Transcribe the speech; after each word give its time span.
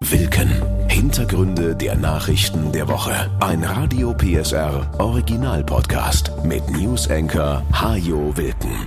Wilken. 0.00 0.88
Hintergründe 0.88 1.74
der 1.74 1.96
Nachrichten 1.96 2.70
der 2.70 2.86
Woche. 2.86 3.36
Ein 3.40 3.64
Radio 3.64 4.14
PSR 4.14 4.94
Original 5.00 5.64
Podcast 5.64 6.30
mit 6.44 6.70
News 6.70 7.08
Hajo 7.08 8.36
Wilken. 8.36 8.86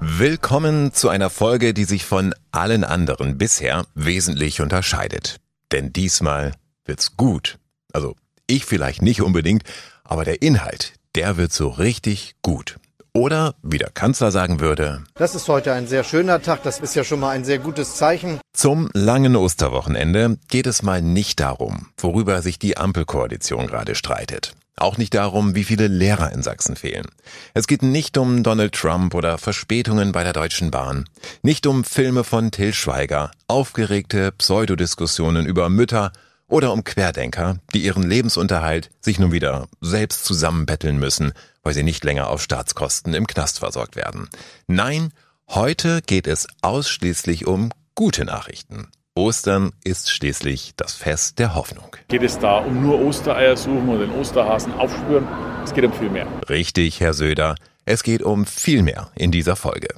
Willkommen 0.00 0.92
zu 0.92 1.08
einer 1.10 1.30
Folge, 1.30 1.72
die 1.74 1.84
sich 1.84 2.04
von 2.04 2.34
allen 2.50 2.82
anderen 2.82 3.38
bisher 3.38 3.86
wesentlich 3.94 4.60
unterscheidet. 4.60 5.36
Denn 5.70 5.92
diesmal 5.92 6.54
wird's 6.84 7.16
gut. 7.16 7.60
Also 7.92 8.16
ich 8.48 8.64
vielleicht 8.64 9.00
nicht 9.00 9.22
unbedingt, 9.22 9.62
aber 10.02 10.24
der 10.24 10.42
Inhalt, 10.42 10.94
der 11.14 11.36
wird 11.36 11.52
so 11.52 11.68
richtig 11.68 12.34
gut. 12.42 12.80
Oder, 13.14 13.54
wie 13.62 13.76
der 13.76 13.90
Kanzler 13.90 14.30
sagen 14.30 14.60
würde, 14.60 15.04
das 15.14 15.34
ist 15.34 15.46
heute 15.46 15.74
ein 15.74 15.86
sehr 15.86 16.02
schöner 16.02 16.40
Tag, 16.40 16.62
das 16.62 16.80
ist 16.80 16.94
ja 16.94 17.04
schon 17.04 17.20
mal 17.20 17.28
ein 17.30 17.44
sehr 17.44 17.58
gutes 17.58 17.96
Zeichen. 17.96 18.40
Zum 18.54 18.88
langen 18.94 19.36
Osterwochenende 19.36 20.38
geht 20.48 20.66
es 20.66 20.82
mal 20.82 21.02
nicht 21.02 21.38
darum, 21.40 21.88
worüber 21.98 22.40
sich 22.40 22.58
die 22.58 22.78
Ampelkoalition 22.78 23.66
gerade 23.66 23.96
streitet. 23.96 24.54
Auch 24.76 24.96
nicht 24.96 25.12
darum, 25.12 25.54
wie 25.54 25.64
viele 25.64 25.88
Lehrer 25.88 26.32
in 26.32 26.42
Sachsen 26.42 26.74
fehlen. 26.74 27.04
Es 27.52 27.66
geht 27.66 27.82
nicht 27.82 28.16
um 28.16 28.42
Donald 28.42 28.72
Trump 28.72 29.14
oder 29.14 29.36
Verspätungen 29.36 30.12
bei 30.12 30.24
der 30.24 30.32
Deutschen 30.32 30.70
Bahn. 30.70 31.04
Nicht 31.42 31.66
um 31.66 31.84
Filme 31.84 32.24
von 32.24 32.50
Till 32.50 32.72
Schweiger, 32.72 33.30
aufgeregte 33.46 34.32
Pseudodiskussionen 34.32 35.44
über 35.44 35.68
Mütter 35.68 36.12
oder 36.48 36.72
um 36.72 36.82
Querdenker, 36.82 37.56
die 37.74 37.82
ihren 37.84 38.02
Lebensunterhalt 38.08 38.90
sich 39.00 39.18
nun 39.18 39.32
wieder 39.32 39.68
selbst 39.82 40.24
zusammenbetteln 40.24 40.98
müssen, 40.98 41.34
weil 41.62 41.74
sie 41.74 41.82
nicht 41.82 42.04
länger 42.04 42.28
auf 42.28 42.42
Staatskosten 42.42 43.14
im 43.14 43.26
Knast 43.26 43.60
versorgt 43.60 43.96
werden. 43.96 44.28
Nein, 44.66 45.12
heute 45.48 46.02
geht 46.02 46.26
es 46.26 46.46
ausschließlich 46.62 47.46
um 47.46 47.70
gute 47.94 48.24
Nachrichten. 48.24 48.88
Ostern 49.14 49.72
ist 49.84 50.10
schließlich 50.10 50.72
das 50.76 50.94
Fest 50.94 51.38
der 51.38 51.54
Hoffnung. 51.54 51.96
Geht 52.08 52.22
es 52.22 52.38
da 52.38 52.58
um 52.58 52.82
nur 52.82 52.98
Ostereier 53.00 53.56
suchen 53.58 53.88
und 53.90 54.00
den 54.00 54.10
Osterhasen 54.10 54.72
aufspüren? 54.72 55.28
Es 55.64 55.74
geht 55.74 55.84
um 55.84 55.92
viel 55.92 56.08
mehr. 56.08 56.26
Richtig, 56.48 57.00
Herr 57.00 57.12
Söder. 57.12 57.56
Es 57.84 58.04
geht 58.04 58.22
um 58.22 58.46
viel 58.46 58.82
mehr 58.82 59.10
in 59.14 59.30
dieser 59.30 59.56
Folge. 59.56 59.88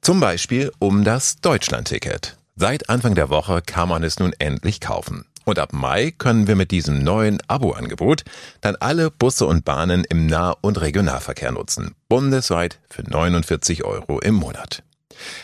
Zum 0.00 0.20
Beispiel 0.20 0.72
um 0.78 1.04
das 1.04 1.36
Deutschlandticket. 1.36 2.38
Seit 2.54 2.88
Anfang 2.88 3.14
der 3.14 3.28
Woche 3.28 3.60
kann 3.60 3.90
man 3.90 4.02
es 4.02 4.18
nun 4.18 4.32
endlich 4.38 4.80
kaufen. 4.80 5.26
Und 5.46 5.60
ab 5.60 5.72
Mai 5.72 6.10
können 6.10 6.48
wir 6.48 6.56
mit 6.56 6.72
diesem 6.72 7.04
neuen 7.04 7.38
Abo-Angebot 7.46 8.24
dann 8.60 8.74
alle 8.80 9.12
Busse 9.12 9.46
und 9.46 9.64
Bahnen 9.64 10.04
im 10.04 10.26
Nah- 10.26 10.56
und 10.60 10.80
Regionalverkehr 10.80 11.52
nutzen. 11.52 11.94
Bundesweit 12.08 12.80
für 12.90 13.04
49 13.04 13.84
Euro 13.84 14.18
im 14.18 14.34
Monat. 14.34 14.82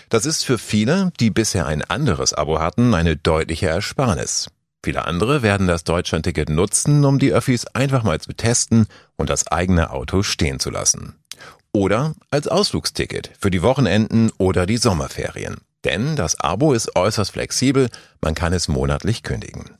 Das 0.08 0.26
ist 0.26 0.44
für 0.44 0.58
viele, 0.58 1.12
die 1.20 1.30
bisher 1.30 1.66
ein 1.66 1.82
anderes 1.82 2.34
Abo 2.34 2.58
hatten, 2.58 2.94
eine 2.94 3.16
deutliche 3.16 3.68
Ersparnis. 3.68 4.48
Viele 4.84 5.04
andere 5.04 5.42
werden 5.42 5.68
das 5.68 5.84
Deutschlandticket 5.84 6.50
nutzen, 6.50 7.04
um 7.04 7.20
die 7.20 7.32
Öffis 7.32 7.68
einfach 7.68 8.02
mal 8.02 8.20
zu 8.20 8.32
testen 8.32 8.88
und 9.16 9.30
das 9.30 9.46
eigene 9.46 9.90
Auto 9.90 10.24
stehen 10.24 10.58
zu 10.58 10.70
lassen. 10.70 11.14
Oder 11.72 12.14
als 12.28 12.48
Ausflugsticket 12.48 13.30
für 13.38 13.52
die 13.52 13.62
Wochenenden 13.62 14.32
oder 14.38 14.66
die 14.66 14.78
Sommerferien. 14.78 15.58
Denn 15.84 16.16
das 16.16 16.40
Abo 16.40 16.72
ist 16.72 16.96
äußerst 16.96 17.30
flexibel, 17.30 17.88
man 18.20 18.34
kann 18.34 18.52
es 18.52 18.66
monatlich 18.66 19.22
kündigen. 19.22 19.70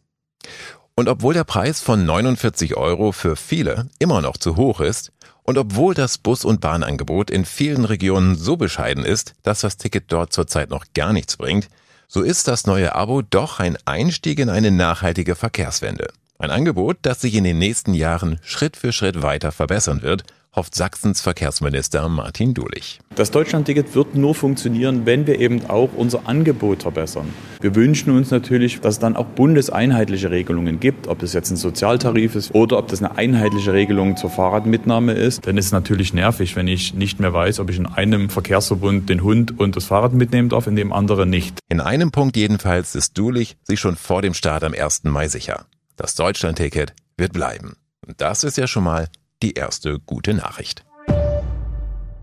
Und 0.95 1.09
obwohl 1.09 1.35
der 1.35 1.45
Preis 1.45 1.81
von 1.81 2.05
49 2.05 2.77
Euro 2.77 3.13
für 3.13 3.37
viele 3.37 3.89
immer 3.99 4.21
noch 4.21 4.37
zu 4.37 4.57
hoch 4.57 4.81
ist, 4.81 5.13
und 5.45 5.59
obwohl 5.59 5.95
das 5.95 6.19
Bus- 6.19 6.45
und 6.45 6.61
Bahnangebot 6.61 7.31
in 7.31 7.45
vielen 7.45 7.85
Regionen 7.85 8.37
so 8.37 8.57
bescheiden 8.57 9.05
ist, 9.05 9.35
dass 9.43 9.61
das 9.61 9.77
Ticket 9.77 10.05
dort 10.09 10.33
zurzeit 10.33 10.71
noch 10.71 10.85
gar 10.95 11.13
nichts 11.13 11.37
bringt, 11.37 11.69
so 12.07 12.23
ist 12.23 12.47
das 12.47 12.67
neue 12.67 12.95
Abo 12.95 13.23
doch 13.23 13.59
ein 13.59 13.77
Einstieg 13.85 14.39
in 14.39 14.51
eine 14.51 14.71
nachhaltige 14.71 15.35
Verkehrswende. 15.35 16.13
Ein 16.39 16.51
Angebot, 16.51 16.99
das 17.03 17.21
sich 17.21 17.35
in 17.35 17.45
den 17.45 17.59
nächsten 17.59 17.95
Jahren 17.95 18.39
Schritt 18.43 18.77
für 18.77 18.93
Schritt 18.93 19.23
weiter 19.23 19.51
verbessern 19.51 20.03
wird 20.03 20.25
hofft 20.55 20.75
Sachsens 20.75 21.23
Verkehrsminister 21.23 22.09
Martin 22.09 22.53
Dulich. 22.53 23.01
Das 23.15 23.31
Deutschlandticket 23.31 23.95
wird 23.95 24.15
nur 24.15 24.35
funktionieren, 24.35 25.07
wenn 25.07 25.27
wir 25.27 25.41
eben 25.41 25.65
auch 25.67 25.91
unser 25.97 26.29
Angebot 26.29 26.83
verbessern. 26.83 27.33
Wir 27.61 27.75
wünschen 27.75 28.11
uns 28.11 28.31
natürlich, 28.31 28.81
dass 28.81 28.95
es 28.95 29.01
dann 29.01 29.17
auch 29.17 29.25
bundeseinheitliche 29.25 30.31
Regelungen 30.31 30.79
gibt, 30.79 31.09
ob 31.09 31.21
das 31.21 31.33
jetzt 31.33 31.51
ein 31.51 31.57
Sozialtarif 31.57 32.35
ist 32.35 32.55
oder 32.55 32.79
ob 32.79 32.89
das 32.89 33.03
eine 33.03 33.17
einheitliche 33.17 33.73
Regelung 33.73 34.17
zur 34.17 34.31
Fahrradmitnahme 34.31 35.13
ist. 35.13 35.47
Denn 35.47 35.57
es 35.57 35.67
ist 35.67 35.73
natürlich 35.73 36.13
nervig, 36.13 36.55
wenn 36.55 36.69
ich 36.69 36.93
nicht 36.93 37.19
mehr 37.19 37.33
weiß, 37.33 37.59
ob 37.59 37.71
ich 37.71 37.79
in 37.79 37.87
einem 37.87 38.29
Verkehrsverbund 38.29 39.09
den 39.09 39.23
Hund 39.23 39.59
und 39.59 39.77
das 39.77 39.87
Fahrrad 39.87 40.13
mitnehmen 40.13 40.51
darf, 40.51 40.67
in 40.67 40.77
dem 40.77 40.93
anderen 40.93 41.31
nicht. 41.31 41.59
In 41.71 41.81
einem 41.81 42.11
Punkt 42.11 42.37
jedenfalls 42.37 42.95
ist 42.95 43.17
Dulich 43.17 43.57
sich 43.63 43.81
schon 43.81 43.97
vor 43.97 44.21
dem 44.21 44.35
Start 44.35 44.65
am 44.65 44.75
1. 44.75 45.05
Mai 45.05 45.29
sicher. 45.29 45.65
Das 45.97 46.15
Deutschlandticket 46.15 46.93
wird 47.17 47.33
bleiben. 47.33 47.77
Und 48.07 48.21
das 48.21 48.45
ist 48.45 48.59
ja 48.59 48.67
schon 48.67 48.85
mal 48.85 49.09
die 49.43 49.55
erste 49.55 49.99
gute 49.99 50.35
Nachricht. 50.35 50.85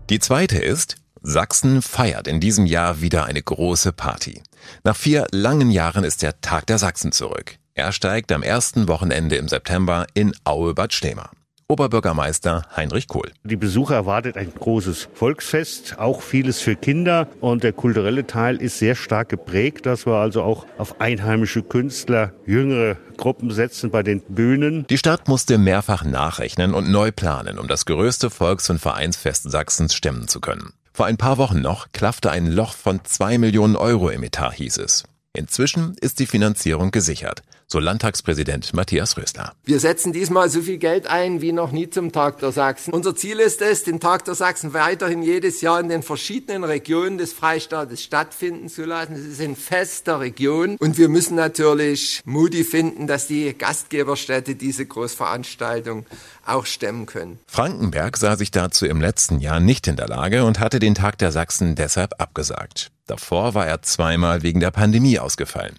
Die 0.08 0.18
zweite 0.18 0.58
ist, 0.58 0.96
Sachsen 1.22 1.82
feiert 1.82 2.26
in 2.26 2.40
diesem 2.40 2.66
Jahr 2.66 3.00
wieder 3.00 3.24
eine 3.24 3.42
große 3.42 3.92
Party. 3.92 4.42
Nach 4.84 4.96
vier 4.96 5.26
langen 5.30 5.70
Jahren 5.70 6.04
ist 6.04 6.22
der 6.22 6.40
Tag 6.40 6.66
der 6.66 6.78
Sachsen 6.78 7.12
zurück. 7.12 7.58
Er 7.74 7.92
steigt 7.92 8.32
am 8.32 8.42
ersten 8.42 8.88
Wochenende 8.88 9.36
im 9.36 9.48
September 9.48 10.06
in 10.14 10.34
Aue-Bad 10.44 10.92
Stehmer. 10.92 11.30
Oberbürgermeister 11.70 12.64
Heinrich 12.74 13.06
Kohl. 13.06 13.30
Die 13.44 13.56
Besucher 13.56 13.94
erwartet 13.94 14.36
ein 14.36 14.52
großes 14.52 15.08
Volksfest, 15.14 15.98
auch 15.98 16.20
vieles 16.20 16.60
für 16.60 16.74
Kinder 16.74 17.28
und 17.40 17.62
der 17.62 17.72
kulturelle 17.72 18.26
Teil 18.26 18.56
ist 18.56 18.78
sehr 18.80 18.96
stark 18.96 19.28
geprägt, 19.28 19.86
dass 19.86 20.04
wir 20.04 20.14
also 20.14 20.42
auch 20.42 20.66
auf 20.78 21.00
einheimische 21.00 21.62
Künstler, 21.62 22.32
jüngere 22.44 22.96
Gruppen 23.16 23.52
setzen 23.52 23.90
bei 23.90 24.02
den 24.02 24.20
Bühnen. 24.20 24.84
Die 24.90 24.98
Stadt 24.98 25.28
musste 25.28 25.58
mehrfach 25.58 26.04
nachrechnen 26.04 26.74
und 26.74 26.90
neu 26.90 27.12
planen, 27.12 27.58
um 27.58 27.68
das 27.68 27.84
größte 27.84 28.30
Volks- 28.30 28.68
und 28.68 28.80
Vereinsfest 28.80 29.48
Sachsens 29.48 29.94
stemmen 29.94 30.26
zu 30.26 30.40
können. 30.40 30.72
Vor 30.92 31.06
ein 31.06 31.18
paar 31.18 31.38
Wochen 31.38 31.60
noch 31.60 31.92
klaffte 31.92 32.32
ein 32.32 32.48
Loch 32.48 32.74
von 32.74 33.04
zwei 33.04 33.38
Millionen 33.38 33.76
Euro 33.76 34.10
im 34.10 34.24
Etat, 34.24 34.54
hieß 34.54 34.78
es. 34.78 35.04
Inzwischen 35.32 35.94
ist 36.00 36.18
die 36.18 36.26
Finanzierung 36.26 36.90
gesichert 36.90 37.42
so 37.72 37.78
Landtagspräsident 37.78 38.74
Matthias 38.74 39.16
Rösler. 39.16 39.54
Wir 39.64 39.78
setzen 39.78 40.12
diesmal 40.12 40.48
so 40.50 40.60
viel 40.60 40.78
Geld 40.78 41.06
ein 41.06 41.40
wie 41.40 41.52
noch 41.52 41.70
nie 41.70 41.88
zum 41.88 42.10
Tag 42.10 42.38
der 42.40 42.50
Sachsen. 42.50 42.92
Unser 42.92 43.14
Ziel 43.14 43.38
ist 43.38 43.62
es, 43.62 43.84
den 43.84 44.00
Tag 44.00 44.24
der 44.24 44.34
Sachsen 44.34 44.74
weiterhin 44.74 45.22
jedes 45.22 45.60
Jahr 45.60 45.78
in 45.78 45.88
den 45.88 46.02
verschiedenen 46.02 46.64
Regionen 46.64 47.16
des 47.16 47.32
Freistaates 47.32 48.02
stattfinden 48.02 48.68
zu 48.68 48.84
lassen. 48.84 49.14
Es 49.14 49.24
ist 49.24 49.40
ein 49.40 49.54
Fest 49.54 50.08
der 50.08 50.20
Region 50.20 50.76
und 50.78 50.98
wir 50.98 51.08
müssen 51.08 51.36
natürlich 51.36 52.22
mutig 52.24 52.68
finden, 52.68 53.06
dass 53.06 53.28
die 53.28 53.56
Gastgeberstädte 53.56 54.56
diese 54.56 54.84
Großveranstaltung 54.86 56.06
auch 56.44 56.66
stemmen 56.66 57.06
können. 57.06 57.38
Frankenberg 57.46 58.16
sah 58.16 58.36
sich 58.36 58.50
dazu 58.50 58.86
im 58.86 59.00
letzten 59.00 59.38
Jahr 59.38 59.60
nicht 59.60 59.86
in 59.86 59.96
der 59.96 60.08
Lage 60.08 60.44
und 60.44 60.58
hatte 60.58 60.80
den 60.80 60.96
Tag 60.96 61.18
der 61.18 61.30
Sachsen 61.30 61.76
deshalb 61.76 62.20
abgesagt. 62.20 62.90
Davor 63.10 63.54
war 63.54 63.66
er 63.66 63.82
zweimal 63.82 64.44
wegen 64.44 64.60
der 64.60 64.70
Pandemie 64.70 65.18
ausgefallen. 65.18 65.74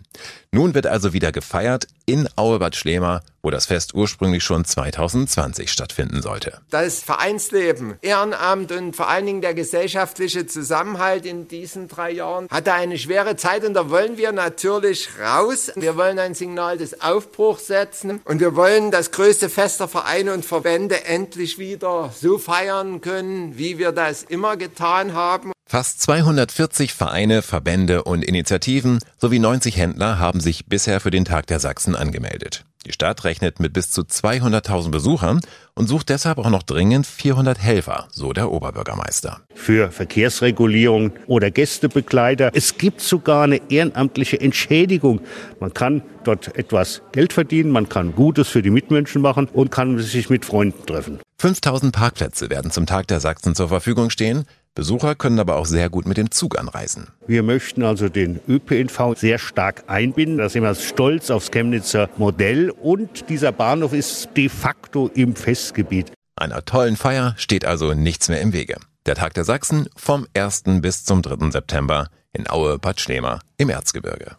Nun 0.52 0.73
wird 0.73 0.85
also 0.85 1.13
wieder 1.13 1.31
gefeiert 1.31 1.80
in 2.05 2.27
Auebad 2.35 2.75
Schlema, 2.75 3.21
wo 3.41 3.49
das 3.51 3.67
Fest 3.67 3.93
ursprünglich 3.93 4.43
schon 4.43 4.65
2020 4.65 5.71
stattfinden 5.71 6.21
sollte. 6.21 6.59
Das 6.69 6.99
Vereinsleben, 6.99 7.95
Ehrenamt 8.01 8.71
und 8.71 8.95
vor 8.95 9.07
allen 9.07 9.25
Dingen 9.25 9.41
der 9.41 9.53
gesellschaftliche 9.53 10.45
Zusammenhalt 10.45 11.25
in 11.25 11.47
diesen 11.47 11.87
drei 11.87 12.11
Jahren 12.11 12.47
hatte 12.49 12.73
eine 12.73 12.97
schwere 12.97 13.35
Zeit 13.37 13.63
und 13.63 13.73
da 13.73 13.89
wollen 13.89 14.17
wir 14.17 14.31
natürlich 14.31 15.09
raus. 15.19 15.71
Wir 15.75 15.95
wollen 15.95 16.19
ein 16.19 16.33
Signal 16.33 16.77
des 16.77 17.01
Aufbruchs 17.01 17.67
setzen 17.67 18.21
und 18.25 18.39
wir 18.39 18.55
wollen 18.55 18.91
das 18.91 19.11
größte 19.11 19.49
Fest 19.49 19.79
der 19.79 19.87
Vereine 19.87 20.33
und 20.33 20.45
Verbände 20.45 21.05
endlich 21.05 21.57
wieder 21.57 22.13
so 22.19 22.37
feiern 22.37 23.01
können, 23.01 23.57
wie 23.57 23.77
wir 23.77 23.91
das 23.91 24.23
immer 24.23 24.57
getan 24.57 25.13
haben. 25.13 25.50
Fast 25.71 26.01
240 26.01 26.93
Vereine, 26.93 27.41
Verbände 27.41 28.03
und 28.03 28.25
Initiativen 28.25 28.99
sowie 29.17 29.39
90 29.39 29.77
Händler 29.77 30.19
haben 30.19 30.41
sich 30.41 30.65
bisher 30.65 30.99
für 30.99 31.11
den 31.11 31.23
Tag 31.23 31.47
der 31.47 31.61
Sachsen 31.61 31.96
angemeldet. 31.96 32.66
Die 32.85 32.91
Stadt 32.91 33.23
rechnet 33.23 33.61
mit 33.61 33.72
bis 33.72 33.90
zu 33.90 34.01
200.000 34.01 34.91
Besuchern 34.91 35.40
und 35.73 35.87
sucht 35.87 36.09
deshalb 36.09 36.40
auch 36.40 36.49
noch 36.49 36.63
dringend 36.63 37.07
400 37.07 37.57
Helfer, 37.57 38.09
so 38.11 38.34
der 38.34 38.51
Oberbürgermeister. 38.51 39.40
Für 39.55 39.91
Verkehrsregulierung 39.91 41.13
oder 41.28 41.51
Gästebegleiter. 41.51 42.51
Es 42.53 42.78
gibt 42.78 42.99
sogar 42.99 43.46
eine 43.46 43.61
ehrenamtliche 43.72 44.41
Entschädigung. 44.41 45.22
Man 45.61 45.73
kann 45.73 46.01
dort 46.25 46.53
etwas 46.57 47.01
Geld 47.13 47.31
verdienen, 47.31 47.72
man 47.72 47.87
kann 47.87 48.13
Gutes 48.13 48.49
für 48.49 48.61
die 48.61 48.72
Mitmenschen 48.72 49.22
machen 49.22 49.47
und 49.53 49.72
kann 49.72 49.97
sich 49.99 50.29
mit 50.29 50.43
Freunden 50.43 50.85
treffen. 50.85 51.19
5000 51.37 51.91
Parkplätze 51.96 52.49
werden 52.51 52.69
zum 52.69 52.85
Tag 52.85 53.07
der 53.07 53.19
Sachsen 53.19 53.55
zur 53.55 53.69
Verfügung 53.69 54.11
stehen. 54.11 54.46
Besucher 54.73 55.16
können 55.16 55.40
aber 55.40 55.58
auch 55.58 55.66
sehr 55.66 55.90
gut 55.90 56.08
mit 56.08 56.16
dem 56.16 56.32
Zug 56.32 56.58
anreisen. 56.58 57.08
Wir 57.28 57.44
möchten 57.44 57.84
also 57.84 58.08
den 58.08 58.40
ÖPNV 58.47 59.18
sehr 59.18 59.38
stark 59.38 59.84
einbinden. 59.88 60.38
Da 60.38 60.47
sind 60.47 60.64
wir 60.64 60.73
stolz 60.76 61.29
aufs 61.29 61.52
Chemnitzer 61.52 62.09
Modell 62.18 62.70
und 62.70 63.29
dieser 63.29 63.52
Bahnhof 63.52 63.91
ist 63.91 64.29
de 64.38 64.47
facto 64.47 65.12
im 65.14 65.35
Festgebiet. 65.35 66.14
Einer 66.38 66.64
tollen 66.64 66.96
Feier 66.96 67.35
steht 67.38 67.66
also 67.66 67.94
nichts 67.94 68.29
mehr 68.29 68.40
im 68.40 68.53
Wege. 68.53 68.78
Der 69.06 69.16
Tag 69.16 69.34
der 69.34 69.44
Sachsen 69.44 69.90
vom 69.97 70.26
1. 70.34 70.64
bis 70.79 71.03
zum 71.03 71.22
3. 71.22 71.52
September 71.52 72.08
in 72.32 72.50
Aue-Bad 72.50 73.02
Schlemer 73.02 73.40
im 73.58 73.70
Erzgebirge. 73.70 74.38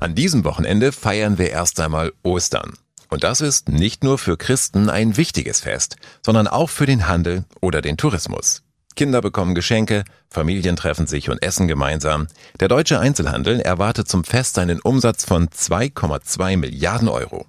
An 0.00 0.14
diesem 0.14 0.44
Wochenende 0.44 0.92
feiern 0.92 1.38
wir 1.38 1.50
erst 1.50 1.80
einmal 1.80 2.12
Ostern. 2.22 2.74
Und 3.08 3.24
das 3.24 3.40
ist 3.40 3.68
nicht 3.68 4.04
nur 4.04 4.18
für 4.18 4.36
Christen 4.36 4.90
ein 4.90 5.16
wichtiges 5.16 5.60
Fest, 5.60 5.96
sondern 6.24 6.46
auch 6.46 6.68
für 6.68 6.86
den 6.86 7.08
Handel 7.08 7.44
oder 7.60 7.80
den 7.80 7.96
Tourismus. 7.96 8.62
Kinder 8.94 9.20
bekommen 9.20 9.54
Geschenke, 9.54 10.04
Familien 10.28 10.76
treffen 10.76 11.06
sich 11.06 11.30
und 11.30 11.42
essen 11.42 11.68
gemeinsam. 11.68 12.26
Der 12.60 12.68
deutsche 12.68 13.00
Einzelhandel 13.00 13.60
erwartet 13.60 14.08
zum 14.08 14.24
Fest 14.24 14.58
einen 14.58 14.80
Umsatz 14.80 15.24
von 15.24 15.48
2,2 15.48 16.56
Milliarden 16.56 17.08
Euro. 17.08 17.46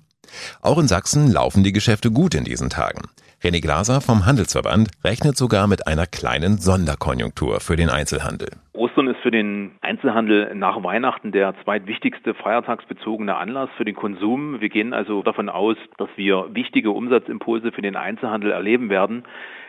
Auch 0.62 0.78
in 0.80 0.88
Sachsen 0.88 1.31
laufen 1.31 1.63
die 1.63 1.74
Geschäfte 1.74 2.12
gut 2.12 2.36
in 2.36 2.44
diesen 2.44 2.69
Tagen. 2.69 3.01
René 3.44 3.62
Glaser 3.62 4.00
vom 4.00 4.25
Handelsverband 4.25 4.90
rechnet 5.04 5.36
sogar 5.36 5.68
mit 5.68 5.86
einer 5.86 6.06
kleinen 6.06 6.60
Sonderkonjunktur 6.60 7.60
für 7.60 7.75
den 7.75 7.90
Einzelhandel. 7.90 8.48
Ostern 8.72 9.07
ist 9.07 9.19
für 9.19 9.31
den 9.31 9.72
Einzelhandel 9.81 10.56
nach 10.56 10.81
Weihnachten 10.81 11.34
der 11.34 11.54
zweitwichtigste 11.66 12.36
feiertagsbezogene 12.36 13.36
Anlass 13.36 13.69
für 13.75 13.84
den 13.84 13.95
Konsum. 13.95 14.62
Wir 14.62 14.69
gehen 14.69 14.94
also 14.94 15.24
davon 15.24 15.50
aus, 15.50 15.75
dass 15.98 16.07
wir 16.16 16.48
wichtige 16.54 16.92
Umsatzimpulse 16.92 17.74
für 17.74 17.81
den 17.81 17.98
Einzelhandel 17.98 18.51
erleben 18.51 18.90
werden. 18.90 19.25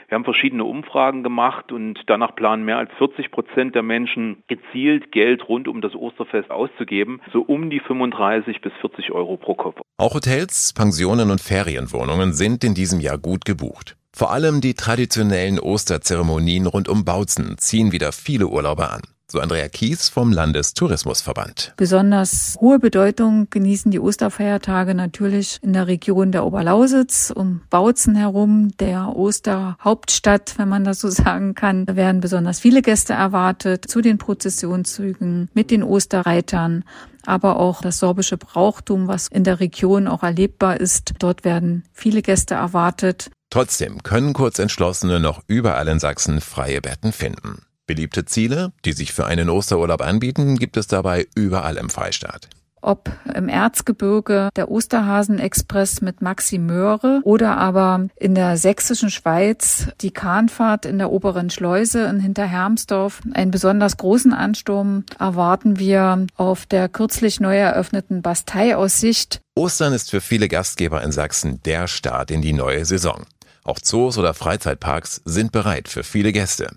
Wir 0.08 0.16
haben 0.16 0.24
verschiedene 0.24 0.64
Umfragen 0.64 1.22
gemacht 1.22 1.72
und 1.72 1.98
danach 2.06 2.34
planen 2.34 2.64
mehr 2.64 2.78
als 2.78 2.90
40 2.98 3.30
Prozent 3.30 3.74
der 3.74 3.82
Menschen 3.82 4.42
gezielt 4.48 5.12
Geld 5.12 5.48
rund 5.48 5.68
um 5.68 5.80
das 5.80 5.94
Osterfest 5.94 6.50
auszugeben, 6.50 7.20
so 7.32 7.40
um 7.40 7.70
die 7.70 7.80
35 7.80 8.60
bis 8.60 8.72
40 8.80 9.12
Euro 9.12 9.36
pro 9.36 9.54
Kopf. 9.54 9.80
Auch 9.96 10.14
Hotels, 10.14 10.72
Pensionen 10.74 11.30
und 11.30 11.40
Ferienwohnungen 11.40 12.32
sind 12.32 12.64
in 12.64 12.74
diesem 12.74 13.00
Jahr 13.00 13.18
gut 13.18 13.44
gebucht. 13.44 13.96
Vor 14.12 14.30
allem 14.30 14.60
die 14.60 14.74
traditionellen 14.74 15.58
Osterzeremonien 15.58 16.66
rund 16.66 16.88
um 16.88 17.04
Bautzen 17.04 17.58
ziehen 17.58 17.90
wieder 17.90 18.12
viele 18.12 18.46
Urlauber 18.46 18.92
an. 18.92 19.02
So 19.30 19.40
Andrea 19.40 19.68
Kies 19.68 20.10
vom 20.10 20.32
Landestourismusverband. 20.32 21.72
Besonders 21.78 22.58
hohe 22.60 22.78
Bedeutung 22.78 23.48
genießen 23.48 23.90
die 23.90 23.98
Osterfeiertage 23.98 24.94
natürlich 24.94 25.58
in 25.62 25.72
der 25.72 25.86
Region 25.86 26.30
der 26.30 26.44
Oberlausitz, 26.44 27.32
um 27.34 27.62
Bautzen 27.70 28.16
herum, 28.16 28.76
der 28.78 29.16
Osterhauptstadt, 29.16 30.54
wenn 30.58 30.68
man 30.68 30.84
das 30.84 31.00
so 31.00 31.08
sagen 31.10 31.54
kann. 31.54 31.86
Da 31.86 31.96
werden 31.96 32.20
besonders 32.20 32.60
viele 32.60 32.82
Gäste 32.82 33.14
erwartet 33.14 33.86
zu 33.88 34.02
den 34.02 34.18
Prozessionszügen 34.18 35.48
mit 35.54 35.70
den 35.70 35.82
Osterreitern 35.82 36.84
aber 37.26 37.58
auch 37.58 37.80
das 37.80 37.98
sorbische 37.98 38.36
Brauchtum, 38.36 39.08
was 39.08 39.28
in 39.28 39.44
der 39.44 39.58
Region 39.58 40.08
auch 40.08 40.22
erlebbar 40.22 40.78
ist. 40.78 41.14
Dort 41.18 41.42
werden 41.42 41.84
viele 41.92 42.20
Gäste 42.20 42.54
erwartet. 42.54 43.30
Trotzdem 43.50 44.02
können 44.02 44.34
Kurzentschlossene 44.34 45.20
noch 45.20 45.42
überall 45.46 45.88
in 45.88 46.00
Sachsen 46.00 46.40
freie 46.42 46.80
Betten 46.80 47.12
finden. 47.12 47.62
Beliebte 47.86 48.24
Ziele, 48.24 48.72
die 48.84 48.92
sich 48.92 49.12
für 49.12 49.26
einen 49.26 49.50
Osterurlaub 49.50 50.00
anbieten, 50.00 50.56
gibt 50.56 50.76
es 50.76 50.86
dabei 50.86 51.26
überall 51.34 51.76
im 51.76 51.90
Freistaat 51.90 52.48
ob 52.84 53.10
im 53.34 53.48
Erzgebirge 53.48 54.50
der 54.56 54.70
Osterhasen-Express 54.70 56.02
mit 56.02 56.22
Maxi 56.22 56.58
Möhre 56.58 57.20
oder 57.24 57.56
aber 57.56 58.08
in 58.16 58.34
der 58.34 58.56
sächsischen 58.56 59.10
Schweiz 59.10 59.88
die 60.00 60.10
Kahnfahrt 60.10 60.84
in 60.84 60.98
der 60.98 61.10
oberen 61.10 61.50
Schleuse 61.50 62.04
in 62.04 62.20
Hinterhermsdorf. 62.20 63.22
Einen 63.32 63.50
besonders 63.50 63.96
großen 63.96 64.32
Ansturm 64.32 65.04
erwarten 65.18 65.78
wir 65.78 66.26
auf 66.36 66.66
der 66.66 66.88
kürzlich 66.88 67.40
neu 67.40 67.56
eröffneten 67.56 68.22
Basteiaussicht. 68.22 69.40
Ostern 69.56 69.92
ist 69.92 70.10
für 70.10 70.20
viele 70.20 70.48
Gastgeber 70.48 71.02
in 71.02 71.12
Sachsen 71.12 71.60
der 71.64 71.88
Start 71.88 72.30
in 72.30 72.42
die 72.42 72.52
neue 72.52 72.84
Saison. 72.84 73.24
Auch 73.64 73.78
Zoos 73.78 74.18
oder 74.18 74.34
Freizeitparks 74.34 75.22
sind 75.24 75.52
bereit 75.52 75.88
für 75.88 76.02
viele 76.02 76.32
Gäste. 76.32 76.76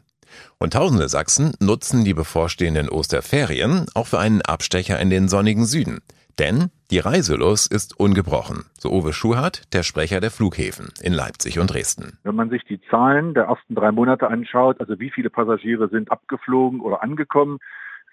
Und 0.57 0.73
tausende 0.73 1.09
Sachsen 1.09 1.53
nutzen 1.59 2.03
die 2.03 2.13
bevorstehenden 2.13 2.89
Osterferien 2.89 3.85
auch 3.95 4.07
für 4.07 4.19
einen 4.19 4.41
Abstecher 4.41 4.99
in 4.99 5.09
den 5.09 5.27
sonnigen 5.27 5.65
Süden. 5.65 5.99
Denn 6.39 6.69
die 6.91 6.99
Reiselust 6.99 7.71
ist 7.71 7.99
ungebrochen, 7.99 8.65
so 8.77 8.91
Uwe 8.91 9.11
Schuhart, 9.11 9.73
der 9.73 9.81
Sprecher 9.81 10.19
der 10.19 10.29
Flughäfen 10.29 10.89
in 11.01 11.13
Leipzig 11.13 11.57
und 11.59 11.73
Dresden. 11.73 12.19
Wenn 12.23 12.35
man 12.35 12.49
sich 12.49 12.63
die 12.63 12.79
Zahlen 12.89 13.33
der 13.33 13.45
ersten 13.45 13.73
drei 13.73 13.91
Monate 13.91 14.27
anschaut, 14.27 14.79
also 14.79 14.99
wie 14.99 15.09
viele 15.09 15.31
Passagiere 15.31 15.89
sind 15.89 16.11
abgeflogen 16.11 16.79
oder 16.79 17.01
angekommen, 17.01 17.57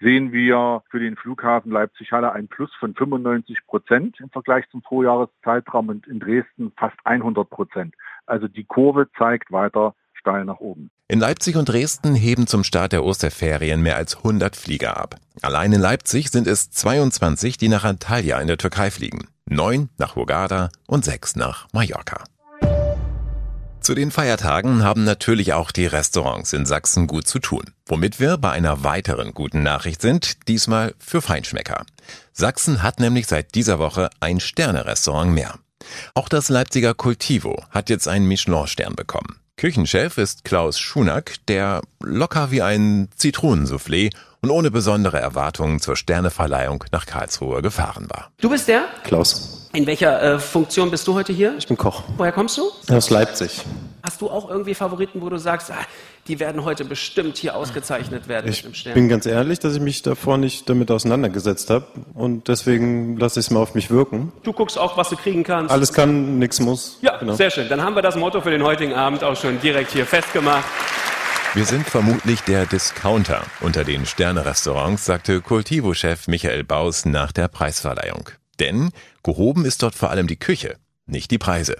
sehen 0.01 0.31
wir 0.31 0.83
für 0.89 0.99
den 0.99 1.15
Flughafen 1.15 1.71
Leipzig-Halle 1.71 2.31
ein 2.33 2.47
Plus 2.47 2.73
von 2.79 2.95
95 2.95 3.65
Prozent 3.67 4.19
im 4.19 4.29
Vergleich 4.29 4.67
zum 4.69 4.81
Vorjahreszeitraum 4.81 5.89
und 5.89 6.07
in 6.07 6.19
Dresden 6.19 6.73
fast 6.77 6.97
100 7.03 7.49
Prozent. 7.49 7.95
Also 8.25 8.47
die 8.47 8.65
Kurve 8.65 9.07
zeigt 9.17 9.51
weiter 9.51 9.95
steil 10.25 10.45
nach 10.45 10.59
oben. 10.59 10.89
In 11.07 11.19
Leipzig 11.19 11.55
und 11.55 11.69
Dresden 11.69 12.15
heben 12.15 12.47
zum 12.47 12.63
Start 12.63 12.91
der 12.91 13.03
Osterferien 13.03 13.81
mehr 13.81 13.95
als 13.95 14.17
100 14.17 14.55
Flieger 14.55 14.97
ab. 14.97 15.17
Allein 15.43 15.71
in 15.71 15.81
Leipzig 15.81 16.31
sind 16.31 16.47
es 16.47 16.71
22, 16.71 17.57
die 17.57 17.69
nach 17.69 17.83
Antalya 17.83 18.39
in 18.39 18.47
der 18.47 18.57
Türkei 18.57 18.89
fliegen, 18.89 19.27
neun 19.45 19.89
nach 19.97 20.15
Hurghada 20.15 20.69
und 20.87 21.05
sechs 21.05 21.35
nach 21.35 21.67
Mallorca. 21.73 22.23
Zu 23.81 23.93
den 23.93 24.09
Feiertagen 24.09 24.83
haben 24.83 25.03
natürlich 25.03 25.53
auch 25.53 25.69
die 25.69 25.85
Restaurants 25.85 26.53
in 26.53 26.65
Sachsen 26.65 27.05
gut 27.05 27.27
zu 27.27 27.37
tun. 27.37 27.65
Womit 27.85 28.19
wir 28.19 28.39
bei 28.39 28.49
einer 28.49 28.83
weiteren 28.83 29.35
guten 29.35 29.61
Nachricht 29.61 30.01
sind, 30.01 30.47
diesmal 30.47 30.95
für 30.97 31.21
Feinschmecker. 31.21 31.85
Sachsen 32.33 32.81
hat 32.81 32.99
nämlich 32.99 33.27
seit 33.27 33.53
dieser 33.53 33.77
Woche 33.77 34.09
ein 34.19 34.39
Sterne-Restaurant 34.39 35.31
mehr. 35.31 35.59
Auch 36.15 36.29
das 36.29 36.49
Leipziger 36.49 36.95
Cultivo 36.95 37.63
hat 37.69 37.91
jetzt 37.91 38.07
einen 38.07 38.27
Michelin-Stern 38.27 38.95
bekommen. 38.95 39.39
Küchenchef 39.57 40.17
ist 40.17 40.43
Klaus 40.43 40.77
Schunack, 40.77 41.35
der 41.47 41.81
locker 42.03 42.51
wie 42.51 42.61
ein 42.61 43.07
Zitronensoufflé 43.17 44.13
und 44.41 44.49
ohne 44.51 44.69
besondere 44.69 45.19
Erwartungen 45.19 45.79
zur 45.79 45.95
Sterneverleihung 45.95 46.83
nach 46.91 47.05
Karlsruhe 47.05 47.61
gefahren 47.61 48.07
war. 48.09 48.31
Du 48.41 48.49
bist 48.49 48.67
der? 48.67 48.83
Klaus. 49.05 49.69
In 49.71 49.87
welcher 49.87 50.21
äh, 50.21 50.39
Funktion 50.39 50.91
bist 50.91 51.07
du 51.07 51.13
heute 51.13 51.31
hier? 51.31 51.55
Ich 51.57 51.67
bin 51.67 51.77
Koch. 51.77 52.03
Woher 52.17 52.33
kommst 52.33 52.57
du? 52.57 52.69
Aus 52.93 53.09
Leipzig. 53.09 53.61
Hast 54.05 54.21
du 54.21 54.29
auch 54.29 54.47
irgendwie 54.47 54.75
Favoriten, 54.75 55.19
wo 55.21 55.29
du 55.29 55.37
sagst, 55.37 55.71
ah, 55.71 55.77
die 56.27 56.39
werden 56.39 56.63
heute 56.63 56.85
bestimmt 56.85 57.37
hier 57.37 57.55
ausgezeichnet 57.55 58.27
werden 58.27 58.51
ich 58.51 58.83
bin 58.93 59.09
ganz 59.09 59.25
ehrlich, 59.25 59.57
dass 59.57 59.73
ich 59.73 59.81
mich 59.81 60.03
davor 60.03 60.37
nicht 60.37 60.69
damit 60.69 60.91
auseinandergesetzt 60.91 61.71
habe 61.71 61.87
und 62.13 62.47
deswegen 62.47 63.17
lasse 63.17 63.39
ich 63.39 63.47
es 63.47 63.51
mal 63.51 63.61
auf 63.61 63.73
mich 63.73 63.89
wirken. 63.89 64.31
Du 64.43 64.53
guckst 64.53 64.77
auch, 64.77 64.95
was 64.95 65.09
du 65.09 65.15
kriegen 65.15 65.43
kannst. 65.43 65.71
Alles 65.71 65.91
kann, 65.91 66.37
nichts 66.37 66.59
muss. 66.59 66.99
Ja, 67.01 67.17
genau. 67.17 67.33
sehr 67.33 67.49
schön. 67.49 67.67
Dann 67.67 67.81
haben 67.81 67.95
wir 67.95 68.03
das 68.03 68.15
Motto 68.15 68.41
für 68.41 68.51
den 68.51 68.61
heutigen 68.61 68.93
Abend 68.93 69.23
auch 69.23 69.35
schon 69.35 69.59
direkt 69.59 69.91
hier 69.91 70.05
festgemacht. 70.05 70.65
Wir 71.55 71.65
sind 71.65 71.87
vermutlich 71.89 72.41
der 72.41 72.67
Discounter 72.67 73.41
unter 73.61 73.83
den 73.83 74.05
Sterne-Restaurants, 74.05 75.05
sagte 75.05 75.41
Cultivo-Chef 75.41 76.27
Michael 76.27 76.63
Baus 76.63 77.05
nach 77.05 77.31
der 77.31 77.47
Preisverleihung. 77.47 78.29
Denn 78.59 78.91
gehoben 79.23 79.65
ist 79.65 79.81
dort 79.81 79.95
vor 79.95 80.11
allem 80.11 80.27
die 80.27 80.37
Küche 80.37 80.75
nicht 81.05 81.31
die 81.31 81.37
Preise. 81.37 81.77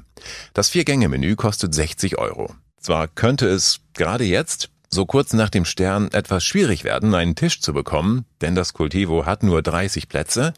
Das 0.53 0.69
Vier-Gänge-Menü 0.69 1.35
kostet 1.35 1.73
60 1.73 2.17
Euro. 2.17 2.53
Zwar 2.79 3.07
könnte 3.07 3.47
es 3.47 3.79
gerade 3.93 4.23
jetzt, 4.23 4.69
so 4.89 5.05
kurz 5.05 5.33
nach 5.33 5.49
dem 5.49 5.65
Stern, 5.65 6.11
etwas 6.11 6.45
schwierig 6.45 6.83
werden, 6.83 7.15
einen 7.15 7.35
Tisch 7.35 7.61
zu 7.61 7.73
bekommen, 7.73 8.25
denn 8.41 8.55
das 8.55 8.73
Cultivo 8.73 9.25
hat 9.25 9.43
nur 9.43 9.61
30 9.61 10.07
Plätze, 10.07 10.53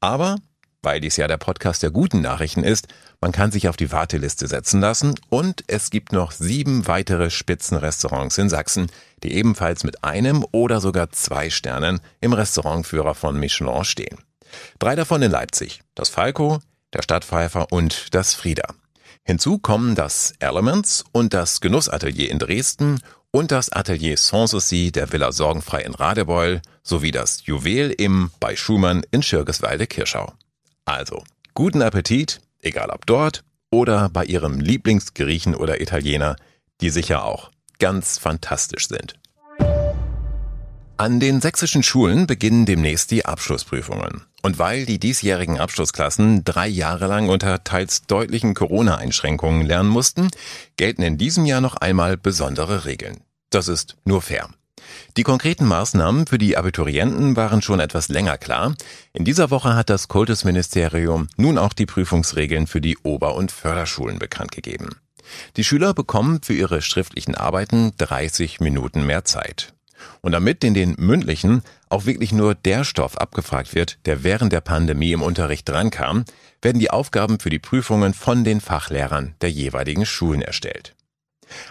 aber 0.00 0.36
weil 0.82 1.00
dies 1.00 1.16
ja 1.16 1.26
der 1.26 1.38
Podcast 1.38 1.82
der 1.82 1.90
guten 1.90 2.20
Nachrichten 2.20 2.62
ist, 2.62 2.88
man 3.20 3.32
kann 3.32 3.50
sich 3.50 3.68
auf 3.68 3.76
die 3.76 3.90
Warteliste 3.90 4.46
setzen 4.46 4.80
lassen 4.80 5.14
und 5.28 5.64
es 5.66 5.90
gibt 5.90 6.12
noch 6.12 6.30
sieben 6.30 6.86
weitere 6.86 7.30
Spitzenrestaurants 7.30 8.38
in 8.38 8.48
Sachsen, 8.48 8.86
die 9.22 9.32
ebenfalls 9.34 9.82
mit 9.82 10.04
einem 10.04 10.46
oder 10.52 10.80
sogar 10.80 11.10
zwei 11.10 11.50
Sternen 11.50 12.00
im 12.20 12.32
Restaurantführer 12.32 13.14
von 13.14 13.38
Michelin 13.38 13.84
stehen. 13.84 14.18
Drei 14.78 14.94
davon 14.94 15.20
in 15.22 15.32
Leipzig, 15.32 15.82
das 15.94 16.08
Falco, 16.08 16.60
der 16.92 17.02
Stadtpfeifer 17.02 17.72
und 17.72 18.14
das 18.14 18.34
Frieda. 18.34 18.74
Hinzu 19.24 19.58
kommen 19.58 19.94
das 19.94 20.32
Elements 20.38 21.04
und 21.12 21.34
das 21.34 21.60
Genussatelier 21.60 22.30
in 22.30 22.38
Dresden 22.38 23.00
und 23.30 23.52
das 23.52 23.70
Atelier 23.70 24.16
Sanssouci 24.16 24.90
der 24.90 25.12
Villa 25.12 25.32
Sorgenfrei 25.32 25.82
in 25.82 25.94
Radebeul 25.94 26.62
sowie 26.82 27.10
das 27.10 27.44
Juwel 27.44 27.90
im 27.90 28.30
bei 28.40 28.56
Schumann 28.56 29.02
in 29.10 29.22
Schirgeswalde-Kirschau. 29.22 30.32
Also, 30.86 31.22
guten 31.52 31.82
Appetit, 31.82 32.40
egal 32.60 32.88
ob 32.90 33.04
dort 33.04 33.44
oder 33.70 34.08
bei 34.08 34.24
Ihrem 34.24 34.60
Lieblingsgriechen 34.60 35.54
oder 35.54 35.80
Italiener, 35.80 36.36
die 36.80 36.90
sicher 36.90 37.24
auch 37.24 37.50
ganz 37.78 38.18
fantastisch 38.18 38.88
sind. 38.88 39.18
An 40.96 41.20
den 41.20 41.40
sächsischen 41.40 41.82
Schulen 41.82 42.26
beginnen 42.26 42.66
demnächst 42.66 43.10
die 43.10 43.24
Abschlussprüfungen. 43.24 44.24
Und 44.42 44.58
weil 44.58 44.86
die 44.86 45.00
diesjährigen 45.00 45.58
Abschlussklassen 45.58 46.44
drei 46.44 46.68
Jahre 46.68 47.06
lang 47.06 47.28
unter 47.28 47.64
teils 47.64 48.02
deutlichen 48.02 48.54
Corona-Einschränkungen 48.54 49.66
lernen 49.66 49.88
mussten, 49.88 50.28
gelten 50.76 51.02
in 51.02 51.18
diesem 51.18 51.44
Jahr 51.44 51.60
noch 51.60 51.76
einmal 51.76 52.16
besondere 52.16 52.84
Regeln. 52.84 53.18
Das 53.50 53.66
ist 53.68 53.96
nur 54.04 54.22
fair. 54.22 54.48
Die 55.16 55.22
konkreten 55.22 55.66
Maßnahmen 55.66 56.26
für 56.26 56.38
die 56.38 56.56
Abiturienten 56.56 57.36
waren 57.36 57.62
schon 57.62 57.80
etwas 57.80 58.08
länger 58.08 58.38
klar. 58.38 58.74
In 59.12 59.24
dieser 59.24 59.50
Woche 59.50 59.74
hat 59.74 59.90
das 59.90 60.08
Kultusministerium 60.08 61.28
nun 61.36 61.58
auch 61.58 61.72
die 61.72 61.86
Prüfungsregeln 61.86 62.66
für 62.66 62.80
die 62.80 62.96
Ober- 62.98 63.34
und 63.34 63.50
Förderschulen 63.50 64.18
bekannt 64.18 64.52
gegeben. 64.52 64.90
Die 65.56 65.64
Schüler 65.64 65.94
bekommen 65.94 66.40
für 66.42 66.54
ihre 66.54 66.80
schriftlichen 66.80 67.34
Arbeiten 67.34 67.92
30 67.98 68.60
Minuten 68.60 69.04
mehr 69.04 69.24
Zeit 69.24 69.74
und 70.20 70.32
damit 70.32 70.64
in 70.64 70.74
den 70.74 70.94
mündlichen 70.98 71.62
auch 71.90 72.06
wirklich 72.06 72.32
nur 72.32 72.54
der 72.54 72.84
Stoff 72.84 73.16
abgefragt 73.18 73.74
wird, 73.74 73.98
der 74.06 74.24
während 74.24 74.52
der 74.52 74.60
Pandemie 74.60 75.12
im 75.12 75.22
Unterricht 75.22 75.68
drankam, 75.68 76.24
werden 76.62 76.78
die 76.78 76.90
Aufgaben 76.90 77.38
für 77.38 77.50
die 77.50 77.58
Prüfungen 77.58 78.14
von 78.14 78.44
den 78.44 78.60
Fachlehrern 78.60 79.34
der 79.40 79.50
jeweiligen 79.50 80.06
Schulen 80.06 80.42
erstellt. 80.42 80.94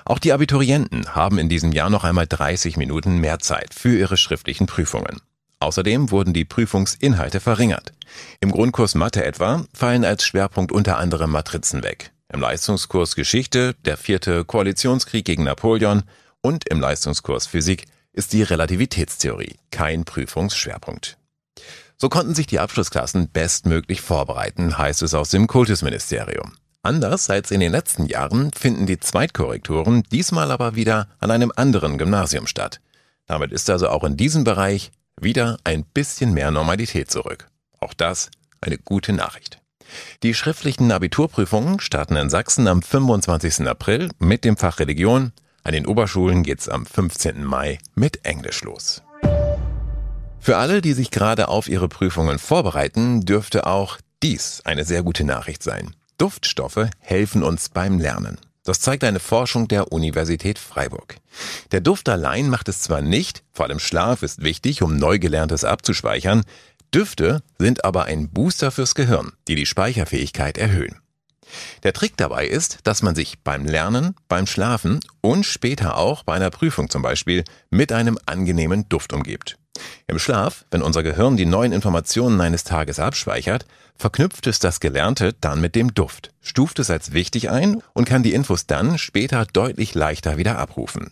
Auch 0.05 0.19
die 0.19 0.33
Abiturienten 0.33 1.15
haben 1.15 1.37
in 1.37 1.49
diesem 1.49 1.71
Jahr 1.71 1.89
noch 1.89 2.03
einmal 2.03 2.27
30 2.27 2.77
Minuten 2.77 3.17
mehr 3.19 3.39
Zeit 3.39 3.73
für 3.73 3.97
ihre 3.97 4.17
schriftlichen 4.17 4.65
Prüfungen. 4.65 5.21
Außerdem 5.59 6.11
wurden 6.11 6.33
die 6.33 6.45
Prüfungsinhalte 6.45 7.39
verringert. 7.39 7.93
Im 8.39 8.51
Grundkurs 8.51 8.95
Mathe 8.95 9.23
etwa 9.23 9.65
fallen 9.73 10.05
als 10.05 10.23
Schwerpunkt 10.23 10.71
unter 10.71 10.97
anderem 10.97 11.31
Matrizen 11.31 11.83
weg. 11.83 12.11
Im 12.31 12.41
Leistungskurs 12.41 13.15
Geschichte 13.15 13.73
der 13.85 13.97
vierte 13.97 14.45
Koalitionskrieg 14.45 15.25
gegen 15.25 15.45
Napoleon 15.45 16.03
und 16.41 16.67
im 16.69 16.79
Leistungskurs 16.79 17.47
Physik 17.47 17.85
ist 18.17 18.33
die 18.33 18.43
Relativitätstheorie 18.43 19.57
kein 19.71 20.03
Prüfungsschwerpunkt. 20.03 21.17
So 21.97 22.09
konnten 22.09 22.35
sich 22.35 22.47
die 22.47 22.59
Abschlussklassen 22.59 23.29
bestmöglich 23.29 24.01
vorbereiten, 24.01 24.77
heißt 24.77 25.03
es 25.03 25.13
aus 25.13 25.29
dem 25.29 25.47
Kultusministerium. 25.47 26.53
Anders 26.81 27.29
als 27.29 27.51
in 27.51 27.59
den 27.59 27.71
letzten 27.71 28.05
Jahren 28.05 28.51
finden 28.53 28.85
die 28.85 28.99
Zweitkorrekturen 28.99 30.03
diesmal 30.11 30.51
aber 30.51 30.75
wieder 30.75 31.07
an 31.19 31.31
einem 31.31 31.51
anderen 31.55 31.97
Gymnasium 31.97 32.47
statt. 32.47 32.81
Damit 33.27 33.51
ist 33.51 33.69
also 33.69 33.89
auch 33.89 34.03
in 34.03 34.17
diesem 34.17 34.43
Bereich 34.43 34.91
wieder 35.19 35.57
ein 35.63 35.83
bisschen 35.83 36.33
mehr 36.33 36.49
Normalität 36.51 37.11
zurück. 37.11 37.49
Auch 37.79 37.93
das 37.93 38.31
eine 38.61 38.77
gute 38.77 39.13
Nachricht. 39.13 39.59
Die 40.23 40.33
schriftlichen 40.33 40.91
Abiturprüfungen 40.91 41.79
starten 41.79 42.15
in 42.15 42.29
Sachsen 42.29 42.67
am 42.67 42.81
25. 42.81 43.67
April 43.67 44.09
mit 44.19 44.43
dem 44.43 44.57
Fach 44.57 44.79
Religion. 44.79 45.33
An 45.67 45.73
den 45.73 45.85
Oberschulen 45.85 46.43
geht's 46.43 46.69
am 46.69 46.85
15. 46.85 47.43
Mai 47.43 47.79
mit 47.93 48.23
Englisch 48.23 48.63
los. 48.63 49.03
Für 50.39 50.55
alle, 50.55 50.81
die 50.81 50.93
sich 50.93 51.11
gerade 51.11 51.49
auf 51.49 51.67
ihre 51.67 51.89
Prüfungen 51.89 52.39
vorbereiten, 52.39 53.25
dürfte 53.25 53.67
auch 53.67 53.97
dies 54.23 54.61
eine 54.63 54.85
sehr 54.85 55.03
gute 55.03 55.25
Nachricht 55.25 55.61
sein. 55.61 55.93
Duftstoffe 56.17 56.87
helfen 56.99 57.43
uns 57.43 57.67
beim 57.67 57.99
Lernen. 57.99 58.37
Das 58.63 58.79
zeigt 58.79 59.03
eine 59.03 59.19
Forschung 59.19 59.67
der 59.67 59.91
Universität 59.91 60.57
Freiburg. 60.57 61.17
Der 61.73 61.81
Duft 61.81 62.07
allein 62.07 62.47
macht 62.47 62.69
es 62.69 62.79
zwar 62.79 63.01
nicht, 63.01 63.43
vor 63.51 63.65
allem 63.65 63.79
Schlaf 63.79 64.23
ist 64.23 64.41
wichtig, 64.43 64.81
um 64.83 64.95
Neugelerntes 64.95 65.65
abzuspeichern, 65.65 66.45
Düfte 66.93 67.43
sind 67.59 67.83
aber 67.83 68.05
ein 68.05 68.29
Booster 68.29 68.71
fürs 68.71 68.95
Gehirn, 68.95 69.33
die 69.49 69.55
die 69.55 69.65
Speicherfähigkeit 69.65 70.57
erhöhen. 70.57 71.01
Der 71.83 71.93
Trick 71.93 72.17
dabei 72.17 72.47
ist, 72.47 72.79
dass 72.83 73.01
man 73.01 73.15
sich 73.15 73.39
beim 73.43 73.65
Lernen, 73.65 74.15
beim 74.27 74.47
Schlafen 74.47 74.99
und 75.21 75.45
später 75.45 75.97
auch 75.97 76.23
bei 76.23 76.33
einer 76.33 76.49
Prüfung 76.49 76.89
zum 76.89 77.01
Beispiel 77.01 77.43
mit 77.69 77.91
einem 77.91 78.17
angenehmen 78.25 78.87
Duft 78.89 79.13
umgibt. 79.13 79.57
Im 80.07 80.19
Schlaf, 80.19 80.65
wenn 80.71 80.81
unser 80.81 81.03
Gehirn 81.03 81.37
die 81.37 81.45
neuen 81.45 81.71
Informationen 81.71 82.41
eines 82.41 82.63
Tages 82.63 82.99
abspeichert, 82.99 83.65
verknüpft 83.95 84.47
es 84.47 84.59
das 84.59 84.79
Gelernte 84.79 85.33
dann 85.39 85.61
mit 85.61 85.75
dem 85.75 85.93
Duft, 85.93 86.31
stuft 86.41 86.79
es 86.79 86.89
als 86.89 87.13
wichtig 87.13 87.49
ein 87.49 87.81
und 87.93 88.05
kann 88.05 88.23
die 88.23 88.33
Infos 88.33 88.65
dann 88.65 88.97
später 88.97 89.45
deutlich 89.45 89.95
leichter 89.95 90.37
wieder 90.37 90.57
abrufen. 90.57 91.11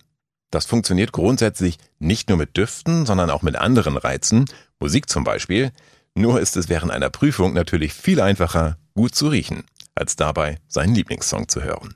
Das 0.51 0.65
funktioniert 0.65 1.11
grundsätzlich 1.11 1.77
nicht 1.99 2.29
nur 2.29 2.37
mit 2.37 2.55
Düften, 2.55 3.05
sondern 3.05 3.29
auch 3.29 3.41
mit 3.41 3.55
anderen 3.55 3.97
Reizen, 3.97 4.45
Musik 4.79 5.09
zum 5.09 5.23
Beispiel, 5.23 5.71
nur 6.15 6.39
ist 6.39 6.55
es 6.55 6.69
während 6.69 6.91
einer 6.91 7.09
Prüfung 7.09 7.53
natürlich 7.53 7.93
viel 7.93 8.21
einfacher, 8.21 8.77
gut 8.93 9.15
zu 9.15 9.27
riechen, 9.27 9.65
als 9.95 10.15
dabei 10.15 10.59
seinen 10.67 10.93
Lieblingssong 10.93 11.47
zu 11.47 11.63
hören. 11.63 11.95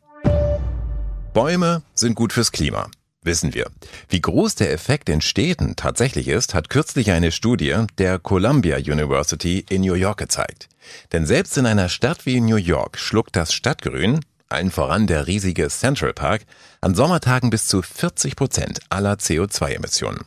Bäume 1.33 1.83
sind 1.93 2.15
gut 2.15 2.33
fürs 2.33 2.51
Klima 2.51 2.89
wissen 3.29 3.53
wir. 3.53 3.69
Wie 4.07 4.21
groß 4.21 4.55
der 4.55 4.71
Effekt 4.71 5.09
in 5.09 5.21
Städten 5.21 5.75
tatsächlich 5.75 6.27
ist, 6.27 6.53
hat 6.53 6.69
kürzlich 6.69 7.11
eine 7.11 7.31
Studie 7.31 7.75
der 7.97 8.19
Columbia 8.19 8.77
University 8.77 9.65
in 9.69 9.81
New 9.81 9.93
York 9.93 10.17
gezeigt. 10.17 10.69
Denn 11.11 11.25
selbst 11.25 11.57
in 11.57 11.65
einer 11.65 11.89
Stadt 11.89 12.25
wie 12.25 12.41
New 12.41 12.55
York 12.55 12.97
schluckt 12.97 13.35
das 13.35 13.53
Stadtgrün, 13.53 14.21
allen 14.47 14.71
voran 14.71 15.05
der 15.05 15.27
riesige 15.27 15.67
Central 15.67 16.13
Park, 16.13 16.41
an 16.81 16.95
Sommertagen 16.95 17.49
bis 17.49 17.67
zu 17.67 17.81
40 17.81 18.35
Prozent 18.35 18.79
aller 18.89 19.13
CO2-Emissionen. 19.13 20.25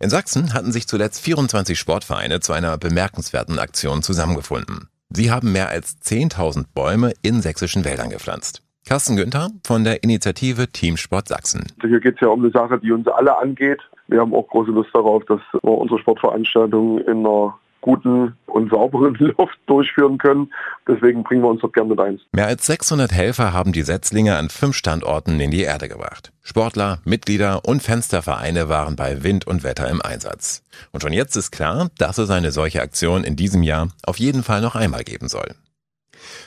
In 0.00 0.08
Sachsen 0.08 0.54
hatten 0.54 0.72
sich 0.72 0.86
zuletzt 0.86 1.20
24 1.20 1.78
Sportvereine 1.78 2.40
zu 2.40 2.52
einer 2.52 2.78
bemerkenswerten 2.78 3.58
Aktion 3.58 4.02
zusammengefunden. 4.02 4.88
Sie 5.10 5.30
haben 5.30 5.52
mehr 5.52 5.70
als 5.70 5.96
10.000 6.02 6.66
Bäume 6.74 7.12
in 7.22 7.40
sächsischen 7.40 7.84
Wäldern 7.84 8.10
gepflanzt. 8.10 8.62
Carsten 8.86 9.16
Günther 9.16 9.48
von 9.66 9.84
der 9.84 10.02
Initiative 10.02 10.68
Teamsport 10.68 11.28
Sachsen. 11.28 11.66
Hier 11.80 12.00
geht 12.00 12.16
es 12.16 12.20
ja 12.20 12.28
um 12.28 12.40
eine 12.40 12.50
Sache, 12.50 12.78
die 12.78 12.92
uns 12.92 13.08
alle 13.08 13.36
angeht. 13.36 13.80
Wir 14.06 14.20
haben 14.20 14.34
auch 14.34 14.46
große 14.48 14.70
Lust 14.70 14.90
darauf, 14.92 15.24
dass 15.24 15.40
unsere 15.62 15.98
Sportveranstaltungen 16.00 16.98
in 17.04 17.18
einer 17.26 17.58
guten 17.88 18.36
und 18.46 18.70
sauberen 18.70 19.14
Luft 19.18 19.58
durchführen 19.66 20.18
können. 20.18 20.52
Deswegen 20.86 21.22
bringen 21.22 21.42
wir 21.42 21.48
uns 21.48 21.62
dort 21.62 21.72
gerne 21.72 21.88
mit 21.88 22.00
ein. 22.00 22.20
Mehr 22.32 22.46
als 22.46 22.66
600 22.66 23.12
Helfer 23.12 23.54
haben 23.54 23.72
die 23.72 23.82
Setzlinge 23.82 24.36
an 24.36 24.50
fünf 24.50 24.76
Standorten 24.76 25.40
in 25.40 25.50
die 25.50 25.62
Erde 25.62 25.88
gebracht. 25.88 26.30
Sportler, 26.42 26.98
Mitglieder 27.04 27.64
und 27.64 27.82
Fenstervereine 27.82 28.68
waren 28.68 28.94
bei 28.94 29.22
Wind 29.22 29.46
und 29.46 29.64
Wetter 29.64 29.88
im 29.88 30.02
Einsatz. 30.02 30.62
Und 30.92 31.02
schon 31.02 31.14
jetzt 31.14 31.34
ist 31.36 31.50
klar, 31.50 31.88
dass 31.96 32.18
es 32.18 32.28
eine 32.28 32.52
solche 32.52 32.82
Aktion 32.82 33.24
in 33.24 33.36
diesem 33.36 33.62
Jahr 33.62 33.88
auf 34.04 34.18
jeden 34.18 34.42
Fall 34.42 34.60
noch 34.60 34.74
einmal 34.74 35.04
geben 35.04 35.28
soll. 35.28 35.54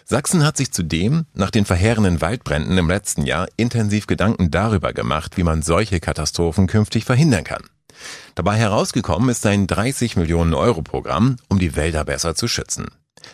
Sachsen 0.05 0.45
hat 0.45 0.57
sich 0.57 0.71
zudem 0.71 1.25
nach 1.33 1.49
den 1.49 1.65
verheerenden 1.65 2.21
Waldbränden 2.21 2.77
im 2.77 2.87
letzten 2.87 3.25
Jahr 3.25 3.47
intensiv 3.57 4.05
Gedanken 4.05 4.51
darüber 4.51 4.93
gemacht, 4.93 5.37
wie 5.37 5.43
man 5.43 5.63
solche 5.63 5.99
Katastrophen 5.99 6.67
künftig 6.67 7.05
verhindern 7.05 7.45
kann. 7.45 7.63
Dabei 8.35 8.57
herausgekommen 8.57 9.29
ist 9.29 9.45
ein 9.45 9.67
30 9.67 10.15
Millionen 10.15 10.53
Euro 10.53 10.81
Programm, 10.81 11.37
um 11.49 11.59
die 11.59 11.75
Wälder 11.75 12.05
besser 12.05 12.35
zu 12.35 12.47
schützen. 12.47 12.87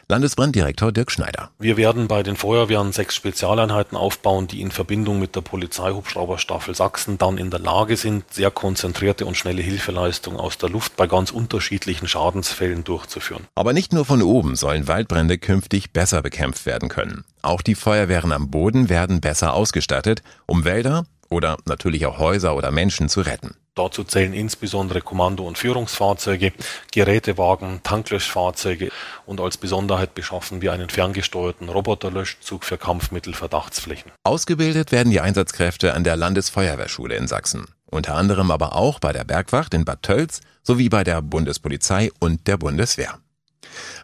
Landesbranddirektor 0.10 0.92
Dirk 0.92 1.12
Schneider. 1.12 1.50
Wir 1.60 1.78
werden 1.78 2.08
bei 2.08 2.24
den 2.24 2.36
Feuerwehren 2.36 2.92
sechs 2.92 3.16
Spezialeinheiten 3.16 3.98
aufbauen, 3.98 4.48
die 4.48 4.62
in 4.62 4.72
Verbindung 4.72 5.20
mit 5.20 5.36
der 5.36 5.42
Polizeihubschrauberstaffel 5.42 6.76
Sachsen 6.76 7.18
dann 7.18 7.38
in 7.38 7.52
der 7.52 7.60
Lage 7.60 7.98
sind, 7.98 8.24
sehr 8.32 8.52
konzentrierte 8.52 9.26
und 9.26 9.36
schnelle 9.36 9.62
Hilfeleistungen 9.62 10.40
aus 10.40 10.58
der 10.58 10.70
Luft 10.70 10.96
bei 10.96 11.08
ganz 11.08 11.32
unterschiedlichen 11.32 12.08
Schadensfällen 12.08 12.84
durchzuführen. 12.84 13.48
Aber 13.56 13.74
nicht 13.74 13.94
nur 13.94 14.06
von 14.06 14.22
oben 14.22 14.56
sollen 14.56 14.88
Waldbrände 14.88 15.38
künftig 15.38 15.92
besser 15.92 16.22
bekämpft 16.22 16.66
werden 16.66 16.90
können. 16.90 17.26
Auch 17.42 17.62
die 17.62 17.76
Feuerwehren 17.76 18.32
am 18.32 18.50
Boden 18.50 18.90
werden 18.90 19.22
besser 19.22 19.54
ausgestattet, 19.54 20.22
um 20.46 20.66
Wälder 20.66 21.06
oder 21.30 21.58
natürlich 21.66 22.06
auch 22.06 22.20
Häuser 22.20 22.56
oder 22.56 22.72
Menschen 22.72 23.10
zu 23.10 23.22
retten. 23.22 23.56
Dazu 23.78 24.04
zählen 24.04 24.34
insbesondere 24.34 25.02
Kommando- 25.02 25.46
und 25.46 25.58
Führungsfahrzeuge, 25.60 26.52
Gerätewagen, 26.92 27.82
Tanklöschfahrzeuge 27.84 28.90
und 29.28 29.40
als 29.40 29.58
Besonderheit 29.58 30.16
beschaffen 30.16 30.64
wir 30.64 30.74
einen 30.74 30.90
ferngesteuerten 30.90 31.70
Roboterlöschzug 31.70 32.66
für 32.66 32.80
Kampfmittelverdachtsflächen. 32.80 34.12
Ausgebildet 34.24 34.92
werden 34.92 35.12
die 35.12 35.22
Einsatzkräfte 35.22 35.94
an 35.94 36.04
der 36.04 36.16
Landesfeuerwehrschule 36.16 37.16
in 37.16 37.28
Sachsen. 37.28 37.68
Unter 37.86 38.16
anderem 38.16 38.50
aber 38.50 38.76
auch 38.76 39.00
bei 39.00 39.14
der 39.14 39.24
Bergwacht 39.24 39.76
in 39.76 39.86
Bad 39.86 40.02
Tölz 40.02 40.42
sowie 40.64 40.90
bei 40.90 41.04
der 41.04 41.22
Bundespolizei 41.22 42.10
und 42.20 42.48
der 42.48 42.58
Bundeswehr. 42.58 43.20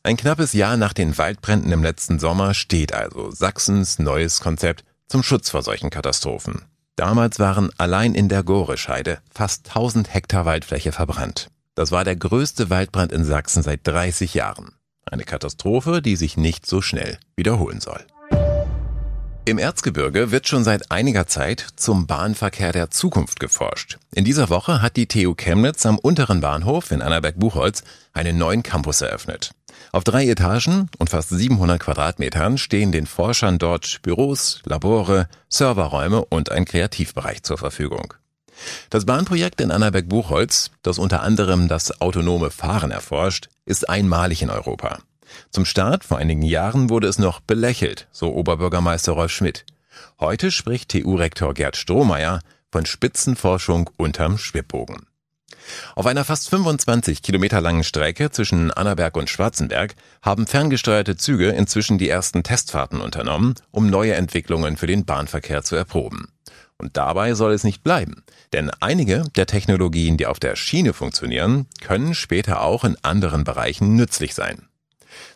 Ein 0.04 0.18
knappes 0.18 0.54
Jahr 0.54 0.78
nach 0.78 0.94
den 0.94 1.18
Waldbränden 1.18 1.72
im 1.72 1.82
letzten 1.82 2.20
Sommer 2.20 2.54
steht 2.54 2.94
also 2.94 3.32
Sachsens 3.32 3.98
neues 3.98 4.40
Konzept 4.40 4.84
zum 5.08 5.24
Schutz 5.24 5.50
vor 5.50 5.64
solchen 5.64 5.90
Katastrophen. 5.90 6.66
Damals 6.96 7.40
waren 7.40 7.72
allein 7.78 8.14
in 8.14 8.30
der 8.30 8.44
Gorescheide 8.44 9.20
fast 9.34 9.68
1000 9.70 10.14
Hektar 10.14 10.46
Waldfläche 10.46 10.92
verbrannt. 10.92 11.50
Das 11.76 11.92
war 11.92 12.04
der 12.04 12.16
größte 12.16 12.70
Waldbrand 12.70 13.12
in 13.12 13.26
Sachsen 13.26 13.64
seit 13.64 13.88
30 13.88 14.36
Jahren. 14.36 14.74
Eine 15.06 15.24
Katastrophe, 15.24 16.02
die 16.02 16.16
sich 16.16 16.38
nicht 16.38 16.66
so 16.68 16.82
schnell 16.82 17.18
wiederholen 17.36 17.82
soll. 17.82 18.06
Im 19.46 19.58
Erzgebirge 19.58 20.32
wird 20.32 20.48
schon 20.48 20.64
seit 20.64 20.90
einiger 20.90 21.28
Zeit 21.28 21.68
zum 21.76 22.08
Bahnverkehr 22.08 22.72
der 22.72 22.92
Zukunft 22.92 23.42
geforscht. 23.42 23.98
In 24.16 24.24
dieser 24.24 24.50
Woche 24.50 24.82
hat 24.82 24.96
die 24.96 25.06
TU 25.06 25.36
Chemnitz 25.36 25.86
am 25.86 26.00
unteren 26.00 26.40
Bahnhof 26.40 26.92
in 26.92 27.02
Annaberg-Buchholz 27.02 27.84
einen 28.14 28.38
neuen 28.38 28.64
Campus 28.64 29.02
eröffnet. 29.02 29.52
Auf 29.92 30.06
drei 30.06 30.30
Etagen 30.30 30.90
und 30.98 31.10
fast 31.10 31.28
700 31.28 31.78
Quadratmetern 31.78 32.58
stehen 32.58 32.94
den 32.94 33.06
Forschern 33.06 33.60
dort 33.60 34.02
Büros, 34.02 34.62
Labore, 34.64 35.28
Serverräume 35.50 36.24
und 36.24 36.50
ein 36.50 36.64
Kreativbereich 36.64 37.44
zur 37.44 37.58
Verfügung. 37.58 38.14
Das 38.90 39.06
Bahnprojekt 39.06 39.60
in 39.60 39.72
Annaberg-Buchholz, 39.72 40.72
das 40.84 41.00
unter 41.00 41.22
anderem 41.22 41.68
das 41.68 42.00
autonome 42.00 42.50
Fahren 42.50 42.92
erforscht, 42.92 43.50
ist 43.66 43.90
einmalig 43.90 44.42
in 44.42 44.50
Europa. 44.50 45.00
Zum 45.50 45.66
Start 45.66 46.04
vor 46.04 46.18
einigen 46.18 46.42
Jahren 46.42 46.90
wurde 46.90 47.08
es 47.08 47.20
noch 47.20 47.40
belächelt, 47.40 48.08
so 48.12 48.34
Oberbürgermeister 48.34 49.14
Rolf 49.14 49.32
Schmidt. 49.32 49.66
Heute 50.20 50.52
spricht 50.52 50.90
TU-Rektor 50.90 51.54
Gerd 51.54 51.78
Strohmeier 51.78 52.42
von 52.72 52.86
Spitzenforschung 52.86 53.90
unterm 53.98 54.38
Schwibbogen. 54.38 55.06
Auf 55.96 56.06
einer 56.06 56.26
fast 56.26 56.50
25 56.50 57.22
Kilometer 57.22 57.62
langen 57.62 57.84
Strecke 57.84 58.32
zwischen 58.32 58.72
Annaberg 58.72 59.16
und 59.16 59.30
Schwarzenberg 59.30 59.96
haben 60.22 60.48
ferngesteuerte 60.48 61.16
Züge 61.16 61.50
inzwischen 61.50 61.98
die 61.98 62.10
ersten 62.10 62.44
Testfahrten 62.44 63.00
unternommen, 63.00 63.56
um 63.72 63.90
neue 63.90 64.16
Entwicklungen 64.16 64.78
für 64.78 64.88
den 64.88 65.06
Bahnverkehr 65.06 65.64
zu 65.64 65.76
erproben. 65.76 66.28
Und 66.78 66.98
dabei 66.98 67.34
soll 67.34 67.54
es 67.54 67.64
nicht 67.64 67.84
bleiben. 67.84 68.24
Denn 68.52 68.72
einige 68.82 69.24
der 69.36 69.46
Technologien, 69.46 70.18
die 70.18 70.26
auf 70.26 70.40
der 70.40 70.56
Schiene 70.56 70.94
funktionieren, 70.94 71.68
können 71.82 72.14
später 72.14 72.62
auch 72.62 72.84
in 72.84 72.98
anderen 73.04 73.44
Bereichen 73.44 73.96
nützlich 73.96 74.34
sein. 74.34 74.68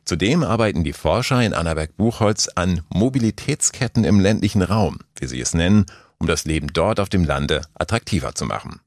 Zudem 0.05 0.43
arbeiten 0.43 0.83
die 0.83 0.93
Forscher 0.93 1.41
in 1.41 1.53
Annaberg-Buchholz 1.53 2.49
an 2.55 2.81
Mobilitätsketten 2.89 4.03
im 4.03 4.19
ländlichen 4.19 4.61
Raum, 4.61 4.99
wie 5.19 5.27
sie 5.27 5.41
es 5.41 5.53
nennen, 5.53 5.85
um 6.17 6.27
das 6.27 6.45
Leben 6.45 6.67
dort 6.73 6.99
auf 6.99 7.09
dem 7.09 7.23
Lande 7.23 7.61
attraktiver 7.75 8.35
zu 8.35 8.45
machen. 8.45 8.79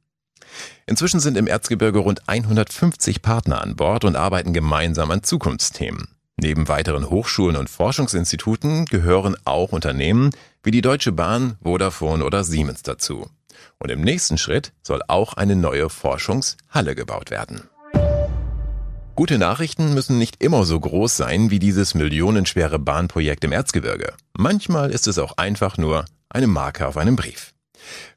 Inzwischen 0.87 1.21
sind 1.21 1.37
im 1.37 1.47
Erzgebirge 1.47 2.01
rund 2.01 2.29
150 2.29 3.23
Partner 3.23 3.61
an 3.63 3.77
Bord 3.77 4.05
und 4.05 4.17
arbeiten 4.17 4.53
gemeinsam 4.53 5.11
an 5.11 5.23
Zukunftsthemen. 5.23 6.09
Neben 6.37 6.69
weiteren 6.69 7.11
Hochschulen 7.11 7.57
und 7.57 7.69
Forschungsinstituten 7.69 8.87
gehören 8.87 9.37
auch 9.45 9.73
Unternehmen 9.73 10.31
wie 10.63 10.71
die 10.71 10.81
Deutsche 10.81 11.13
Bahn, 11.13 11.57
Vodafone 11.63 12.25
oder 12.25 12.45
Siemens 12.45 12.83
dazu. 12.83 13.29
Und 13.79 13.91
im 13.91 14.01
nächsten 14.01 14.39
Schritt 14.39 14.73
soll 14.83 15.03
auch 15.07 15.35
eine 15.35 15.55
neue 15.55 15.91
Forschungshalle 15.91 16.95
gebaut 16.95 17.31
werden. 17.31 17.69
Gute 19.21 19.37
Nachrichten 19.37 19.93
müssen 19.93 20.17
nicht 20.17 20.43
immer 20.43 20.65
so 20.65 20.81
groß 20.81 21.15
sein 21.15 21.51
wie 21.51 21.59
dieses 21.59 21.93
millionenschwere 21.93 22.79
Bahnprojekt 22.79 23.45
im 23.45 23.53
Erzgebirge. 23.53 24.15
Manchmal 24.33 24.91
ist 24.91 25.07
es 25.07 25.19
auch 25.19 25.37
einfach 25.37 25.77
nur 25.77 26.07
eine 26.31 26.47
Marke 26.47 26.89
auf 26.89 26.97
einem 26.97 27.17
Brief. 27.17 27.53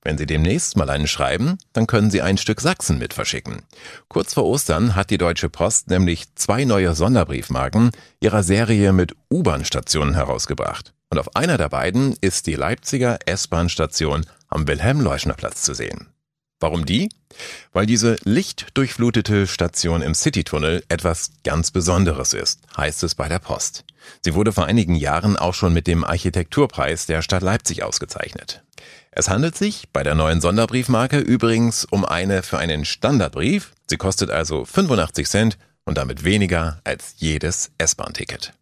Wenn 0.01 0.17
Sie 0.17 0.25
demnächst 0.25 0.77
mal 0.77 0.89
einen 0.89 1.07
schreiben, 1.07 1.57
dann 1.73 1.87
können 1.87 2.09
Sie 2.09 2.21
ein 2.21 2.37
Stück 2.37 2.61
Sachsen 2.61 2.99
mit 2.99 3.13
verschicken. 3.13 3.63
Kurz 4.07 4.33
vor 4.33 4.45
Ostern 4.45 4.95
hat 4.95 5.09
die 5.09 5.17
Deutsche 5.17 5.49
Post 5.49 5.89
nämlich 5.89 6.33
zwei 6.35 6.63
neue 6.63 6.95
Sonderbriefmarken 6.95 7.91
ihrer 8.21 8.41
Serie 8.41 8.93
mit 8.93 9.13
U-Bahn-Stationen 9.29 10.13
herausgebracht. 10.13 10.93
Und 11.09 11.19
auf 11.19 11.35
einer 11.35 11.57
der 11.57 11.67
beiden 11.67 12.15
ist 12.21 12.47
die 12.47 12.55
Leipziger 12.55 13.19
S-Bahn-Station 13.25 14.25
am 14.47 14.69
Wilhelm-Leuschner-Platz 14.69 15.63
zu 15.63 15.73
sehen. 15.73 16.13
Warum 16.63 16.85
die? 16.85 17.09
Weil 17.73 17.85
diese 17.85 18.15
lichtdurchflutete 18.23 19.47
Station 19.47 20.01
im 20.01 20.13
Citytunnel 20.13 20.81
etwas 20.87 21.31
ganz 21.43 21.71
Besonderes 21.71 22.31
ist, 22.31 22.61
heißt 22.77 23.03
es 23.03 23.15
bei 23.15 23.27
der 23.27 23.39
Post. 23.39 23.83
Sie 24.21 24.33
wurde 24.33 24.53
vor 24.53 24.63
einigen 24.63 24.95
Jahren 24.95 25.35
auch 25.35 25.53
schon 25.53 25.73
mit 25.73 25.87
dem 25.87 26.05
Architekturpreis 26.05 27.05
der 27.05 27.21
Stadt 27.21 27.43
Leipzig 27.43 27.83
ausgezeichnet. 27.83 28.63
Es 29.11 29.29
handelt 29.29 29.57
sich 29.57 29.89
bei 29.91 30.03
der 30.03 30.15
neuen 30.15 30.39
Sonderbriefmarke 30.39 31.19
übrigens 31.19 31.83
um 31.83 32.05
eine 32.05 32.43
für 32.43 32.59
einen 32.59 32.85
Standardbrief. 32.85 33.73
Sie 33.89 33.97
kostet 33.97 34.29
also 34.29 34.63
85 34.63 35.27
Cent 35.27 35.57
und 35.83 35.97
damit 35.97 36.23
weniger 36.23 36.79
als 36.85 37.15
jedes 37.17 37.71
S-Bahn-Ticket. 37.77 38.53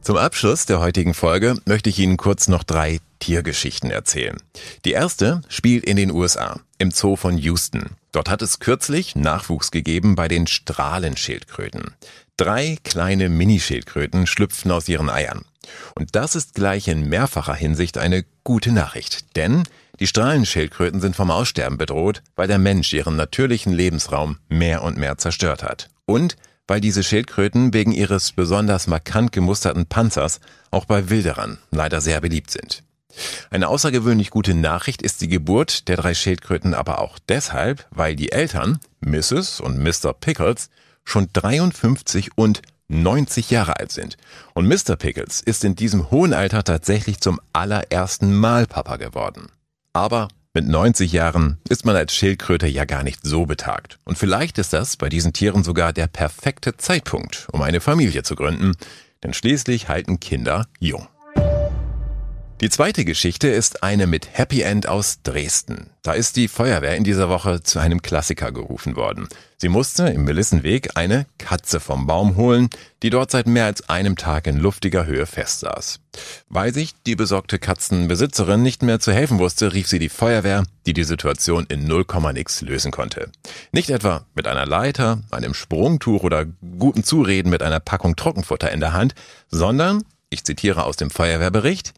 Zum 0.00 0.16
Abschluss 0.16 0.64
der 0.64 0.80
heutigen 0.80 1.12
Folge 1.12 1.56
möchte 1.66 1.90
ich 1.90 1.98
Ihnen 1.98 2.16
kurz 2.16 2.48
noch 2.48 2.62
drei 2.62 3.00
Tiergeschichten 3.18 3.90
erzählen. 3.90 4.38
Die 4.84 4.92
erste 4.92 5.42
spielt 5.48 5.84
in 5.84 5.96
den 5.96 6.10
USA, 6.10 6.60
im 6.78 6.90
Zoo 6.90 7.16
von 7.16 7.36
Houston. 7.36 7.96
Dort 8.12 8.30
hat 8.30 8.40
es 8.40 8.58
kürzlich 8.58 9.16
Nachwuchs 9.16 9.70
gegeben 9.70 10.14
bei 10.14 10.28
den 10.28 10.46
Strahlenschildkröten. 10.46 11.94
Drei 12.36 12.78
kleine 12.84 13.28
Minischildkröten 13.28 14.26
schlüpfen 14.26 14.70
aus 14.70 14.88
ihren 14.88 15.10
Eiern. 15.10 15.44
Und 15.94 16.14
das 16.14 16.36
ist 16.36 16.54
gleich 16.54 16.88
in 16.88 17.08
mehrfacher 17.08 17.54
Hinsicht 17.54 17.98
eine 17.98 18.24
gute 18.44 18.72
Nachricht, 18.72 19.36
denn 19.36 19.64
die 20.00 20.06
Strahlenschildkröten 20.06 21.00
sind 21.00 21.16
vom 21.16 21.30
Aussterben 21.30 21.76
bedroht, 21.76 22.22
weil 22.36 22.46
der 22.46 22.58
Mensch 22.58 22.92
ihren 22.92 23.16
natürlichen 23.16 23.72
Lebensraum 23.72 24.38
mehr 24.48 24.82
und 24.82 24.96
mehr 24.96 25.18
zerstört 25.18 25.62
hat. 25.62 25.90
Und 26.06 26.36
weil 26.68 26.80
diese 26.80 27.02
Schildkröten 27.02 27.74
wegen 27.74 27.90
ihres 27.90 28.30
besonders 28.32 28.86
markant 28.86 29.32
gemusterten 29.32 29.86
Panzers 29.86 30.40
auch 30.70 30.84
bei 30.84 31.10
Wilderern 31.10 31.58
leider 31.72 32.00
sehr 32.00 32.20
beliebt 32.20 32.50
sind. 32.52 32.84
Eine 33.50 33.68
außergewöhnlich 33.68 34.30
gute 34.30 34.54
Nachricht 34.54 35.02
ist 35.02 35.20
die 35.22 35.28
Geburt 35.28 35.88
der 35.88 35.96
drei 35.96 36.14
Schildkröten 36.14 36.74
aber 36.74 37.00
auch 37.00 37.18
deshalb, 37.28 37.86
weil 37.90 38.14
die 38.14 38.30
Eltern, 38.30 38.78
Mrs. 39.00 39.60
und 39.60 39.78
Mr. 39.78 40.12
Pickles, 40.12 40.70
schon 41.04 41.28
53 41.32 42.36
und 42.36 42.62
90 42.88 43.50
Jahre 43.50 43.78
alt 43.78 43.92
sind. 43.92 44.16
Und 44.54 44.68
Mr. 44.68 44.96
Pickles 44.96 45.40
ist 45.40 45.64
in 45.64 45.74
diesem 45.74 46.10
hohen 46.10 46.32
Alter 46.32 46.64
tatsächlich 46.64 47.20
zum 47.20 47.40
allerersten 47.52 48.36
Mal 48.36 48.66
Papa 48.66 48.96
geworden. 48.96 49.48
Aber 49.92 50.28
mit 50.58 50.66
90 50.66 51.12
Jahren 51.12 51.58
ist 51.68 51.84
man 51.84 51.94
als 51.94 52.12
Schildkröte 52.12 52.66
ja 52.66 52.84
gar 52.84 53.04
nicht 53.04 53.20
so 53.22 53.46
betagt. 53.46 54.00
Und 54.04 54.18
vielleicht 54.18 54.58
ist 54.58 54.72
das 54.72 54.96
bei 54.96 55.08
diesen 55.08 55.32
Tieren 55.32 55.62
sogar 55.62 55.92
der 55.92 56.08
perfekte 56.08 56.76
Zeitpunkt, 56.76 57.46
um 57.52 57.62
eine 57.62 57.80
Familie 57.80 58.24
zu 58.24 58.34
gründen, 58.34 58.72
denn 59.22 59.34
schließlich 59.34 59.88
halten 59.88 60.18
Kinder 60.18 60.66
jung. 60.80 61.06
Die 62.60 62.70
zweite 62.70 63.04
Geschichte 63.04 63.46
ist 63.46 63.84
eine 63.84 64.08
mit 64.08 64.36
Happy 64.36 64.62
End 64.62 64.88
aus 64.88 65.22
Dresden. 65.22 65.90
Da 66.02 66.14
ist 66.14 66.34
die 66.34 66.48
Feuerwehr 66.48 66.96
in 66.96 67.04
dieser 67.04 67.28
Woche 67.28 67.62
zu 67.62 67.78
einem 67.78 68.02
Klassiker 68.02 68.50
gerufen 68.50 68.96
worden. 68.96 69.28
Sie 69.58 69.68
musste 69.68 70.08
im 70.08 70.24
Melissenweg 70.24 70.96
eine 70.96 71.26
Katze 71.38 71.78
vom 71.78 72.08
Baum 72.08 72.34
holen, 72.34 72.68
die 73.04 73.10
dort 73.10 73.30
seit 73.30 73.46
mehr 73.46 73.66
als 73.66 73.88
einem 73.88 74.16
Tag 74.16 74.48
in 74.48 74.58
luftiger 74.58 75.06
Höhe 75.06 75.26
festsaß. 75.26 76.00
Weil 76.48 76.74
sich 76.74 76.94
die 77.06 77.14
besorgte 77.14 77.60
Katzenbesitzerin 77.60 78.60
nicht 78.60 78.82
mehr 78.82 78.98
zu 78.98 79.12
helfen 79.12 79.38
wusste, 79.38 79.72
rief 79.72 79.86
sie 79.86 80.00
die 80.00 80.08
Feuerwehr, 80.08 80.64
die 80.84 80.94
die 80.94 81.04
Situation 81.04 81.64
in 81.68 81.86
0, 81.86 82.06
nix 82.32 82.60
lösen 82.62 82.90
konnte. 82.90 83.30
Nicht 83.70 83.90
etwa 83.90 84.26
mit 84.34 84.48
einer 84.48 84.66
Leiter, 84.66 85.22
einem 85.30 85.54
Sprungtuch 85.54 86.24
oder 86.24 86.44
guten 86.76 87.04
Zureden 87.04 87.50
mit 87.50 87.62
einer 87.62 87.78
Packung 87.78 88.16
Trockenfutter 88.16 88.72
in 88.72 88.80
der 88.80 88.94
Hand, 88.94 89.14
sondern 89.48 90.02
ich 90.28 90.44
zitiere 90.44 90.82
aus 90.84 90.96
dem 90.96 91.10
Feuerwehrbericht, 91.10 91.94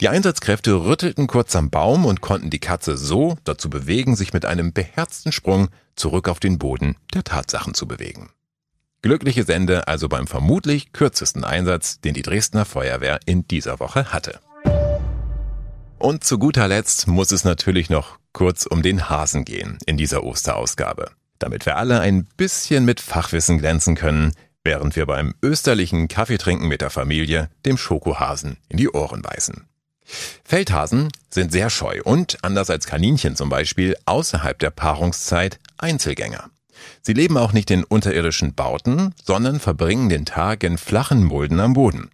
die 0.00 0.08
Einsatzkräfte 0.08 0.84
rüttelten 0.84 1.26
kurz 1.26 1.54
am 1.56 1.70
Baum 1.70 2.04
und 2.04 2.20
konnten 2.20 2.50
die 2.50 2.60
Katze 2.60 2.96
so 2.96 3.36
dazu 3.44 3.70
bewegen, 3.70 4.16
sich 4.16 4.32
mit 4.32 4.44
einem 4.44 4.72
beherzten 4.72 5.32
Sprung 5.32 5.68
zurück 5.96 6.28
auf 6.28 6.40
den 6.40 6.58
Boden 6.58 6.96
der 7.14 7.24
Tatsachen 7.24 7.74
zu 7.74 7.86
bewegen. 7.86 8.30
Glückliches 9.02 9.48
Ende 9.48 9.86
also 9.86 10.08
beim 10.08 10.26
vermutlich 10.26 10.92
kürzesten 10.92 11.44
Einsatz, 11.44 12.00
den 12.00 12.14
die 12.14 12.22
Dresdner 12.22 12.64
Feuerwehr 12.64 13.20
in 13.26 13.46
dieser 13.46 13.78
Woche 13.78 14.12
hatte. 14.12 14.40
Und 15.98 16.24
zu 16.24 16.38
guter 16.38 16.68
Letzt 16.68 17.06
muss 17.06 17.32
es 17.32 17.44
natürlich 17.44 17.90
noch 17.90 18.18
kurz 18.32 18.66
um 18.66 18.82
den 18.82 19.08
Hasen 19.08 19.44
gehen 19.44 19.78
in 19.86 19.96
dieser 19.96 20.22
Osterausgabe. 20.22 21.10
Damit 21.38 21.66
wir 21.66 21.76
alle 21.76 22.00
ein 22.00 22.24
bisschen 22.36 22.84
mit 22.84 23.00
Fachwissen 23.00 23.58
glänzen 23.58 23.94
können, 23.94 24.32
während 24.68 24.96
wir 24.96 25.06
beim 25.06 25.32
österlichen 25.42 26.08
Kaffeetrinken 26.08 26.68
mit 26.68 26.82
der 26.82 26.90
Familie 26.90 27.48
dem 27.64 27.78
Schokohasen 27.78 28.58
in 28.68 28.76
die 28.76 28.90
Ohren 28.90 29.22
beißen. 29.22 29.64
Feldhasen 30.44 31.08
sind 31.30 31.52
sehr 31.52 31.70
scheu 31.70 32.02
und, 32.04 32.36
anders 32.42 32.68
als 32.68 32.86
Kaninchen 32.86 33.34
zum 33.34 33.48
Beispiel, 33.48 33.96
außerhalb 34.04 34.58
der 34.58 34.68
Paarungszeit 34.68 35.58
Einzelgänger. 35.78 36.50
Sie 37.00 37.14
leben 37.14 37.38
auch 37.38 37.54
nicht 37.54 37.70
in 37.70 37.82
unterirdischen 37.82 38.54
Bauten, 38.54 39.14
sondern 39.24 39.58
verbringen 39.58 40.10
den 40.10 40.26
Tag 40.26 40.62
in 40.64 40.76
flachen 40.76 41.24
Mulden 41.24 41.60
am 41.60 41.72
Boden. 41.72 42.10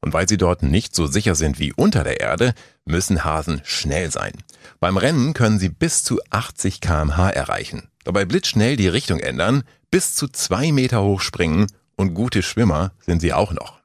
Und 0.00 0.12
weil 0.12 0.28
sie 0.28 0.38
dort 0.38 0.64
nicht 0.64 0.96
so 0.96 1.06
sicher 1.06 1.36
sind 1.36 1.60
wie 1.60 1.72
unter 1.72 2.02
der 2.02 2.20
Erde, 2.20 2.52
müssen 2.84 3.24
Hasen 3.24 3.60
schnell 3.62 4.10
sein. 4.10 4.32
Beim 4.80 4.96
Rennen 4.96 5.34
können 5.34 5.60
sie 5.60 5.68
bis 5.68 6.02
zu 6.02 6.18
80 6.30 6.80
kmh 6.80 7.30
erreichen, 7.30 7.90
dabei 8.02 8.24
blitzschnell 8.24 8.74
die 8.74 8.88
Richtung 8.88 9.20
ändern, 9.20 9.62
bis 9.92 10.16
zu 10.16 10.26
zwei 10.26 10.72
Meter 10.72 11.04
hoch 11.04 11.20
springen 11.20 11.68
und 11.96 12.14
gute 12.14 12.42
Schwimmer 12.42 12.92
sind 13.00 13.20
sie 13.20 13.32
auch 13.32 13.52
noch. 13.52 13.80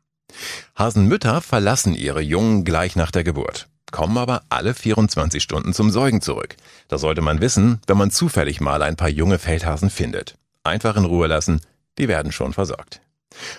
Hasenmütter 0.76 1.41
verlassen 1.41 1.93
ihre 1.93 2.22
Jungen 2.22 2.63
gleich 2.63 2.96
nach 2.96 3.12
der 3.12 3.24
Geburt, 3.24 3.67
kommen 3.91 4.17
aber 4.17 4.43
alle 4.50 4.74
24 4.74 5.41
Stunden 5.41 5.74
zum 5.74 5.89
Säugen 5.89 6.22
zurück. 6.22 6.56
Das 6.88 7.02
sollte 7.02 7.22
man 7.22 7.41
wissen, 7.41 7.82
wenn 7.88 7.98
man 7.98 8.12
zufällig 8.12 8.62
mal 8.62 8.82
ein 8.82 8.96
paar 8.96 9.10
junge 9.10 9.39
Feldhasen 9.39 9.89
findet. 9.89 10.38
Einfach 10.63 10.98
in 10.98 11.06
Ruhe 11.06 11.28
lassen, 11.28 11.62
die 11.98 12.08
werden 12.08 12.32
schon 12.32 12.54
versorgt. 12.54 13.02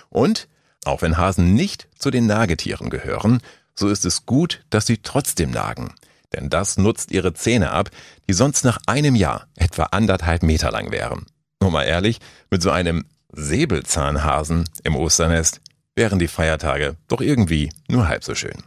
Und, 0.09 0.47
auch 0.85 1.01
wenn 1.01 1.17
Hasen 1.17 1.53
nicht 1.53 1.87
zu 1.97 2.11
den 2.11 2.25
Nagetieren 2.25 2.89
gehören, 2.89 3.41
so 3.75 3.87
ist 3.89 4.05
es 4.05 4.25
gut, 4.25 4.63
dass 4.69 4.85
sie 4.85 4.97
trotzdem 4.97 5.51
nagen. 5.51 5.93
Denn 6.33 6.49
das 6.49 6.77
nutzt 6.77 7.11
ihre 7.11 7.33
Zähne 7.33 7.71
ab, 7.71 7.89
die 8.27 8.33
sonst 8.33 8.63
nach 8.63 8.79
einem 8.85 9.15
Jahr 9.15 9.47
etwa 9.55 9.83
anderthalb 9.85 10.43
Meter 10.43 10.71
lang 10.71 10.91
wären. 10.91 11.25
Nur 11.61 11.71
mal 11.71 11.83
ehrlich, 11.83 12.19
mit 12.51 12.61
so 12.61 12.69
einem 12.69 13.05
Säbelzahnhasen 13.31 14.65
im 14.83 14.95
Osternest 14.95 15.61
wären 15.95 16.19
die 16.19 16.27
Feiertage 16.27 16.95
doch 17.07 17.21
irgendwie 17.21 17.71
nur 17.87 18.07
halb 18.07 18.23
so 18.23 18.35
schön. 18.35 18.63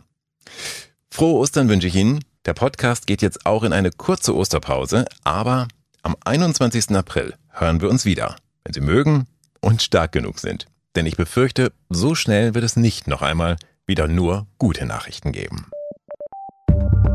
Frohe 1.11 1.38
Ostern 1.38 1.68
wünsche 1.68 1.88
ich 1.88 1.94
Ihnen. 1.94 2.25
Der 2.46 2.55
Podcast 2.55 3.07
geht 3.07 3.22
jetzt 3.22 3.46
auch 3.46 3.62
in 3.62 3.72
eine 3.72 3.90
kurze 3.90 4.35
Osterpause, 4.35 5.05
aber 5.25 5.68
am 6.03 6.16
21. 6.25 6.90
April 6.96 7.35
hören 7.51 7.81
wir 7.81 7.88
uns 7.88 8.05
wieder, 8.05 8.37
wenn 8.64 8.72
Sie 8.72 8.81
mögen 8.81 9.27
und 9.61 9.83
stark 9.83 10.12
genug 10.12 10.38
sind. 10.38 10.66
Denn 10.96 11.07
ich 11.07 11.16
befürchte, 11.16 11.72
so 11.88 12.14
schnell 12.14 12.55
wird 12.55 12.64
es 12.64 12.77
nicht 12.77 13.07
noch 13.07 13.22
einmal 13.22 13.57
wieder 13.87 14.09
nur 14.09 14.46
gute 14.59 14.85
Nachrichten 14.87 15.33
geben. 15.33 15.66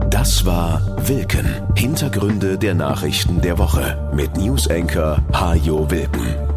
Das 0.09 0.45
war 0.45 0.81
Wilken. 1.07 1.75
Hintergründe 1.75 2.57
der 2.57 2.73
Nachrichten 2.73 3.41
der 3.41 3.57
Woche 3.57 4.11
mit 4.13 4.35
Newsenker 4.35 5.23
Hajo 5.33 5.89
Wilken. 5.91 6.56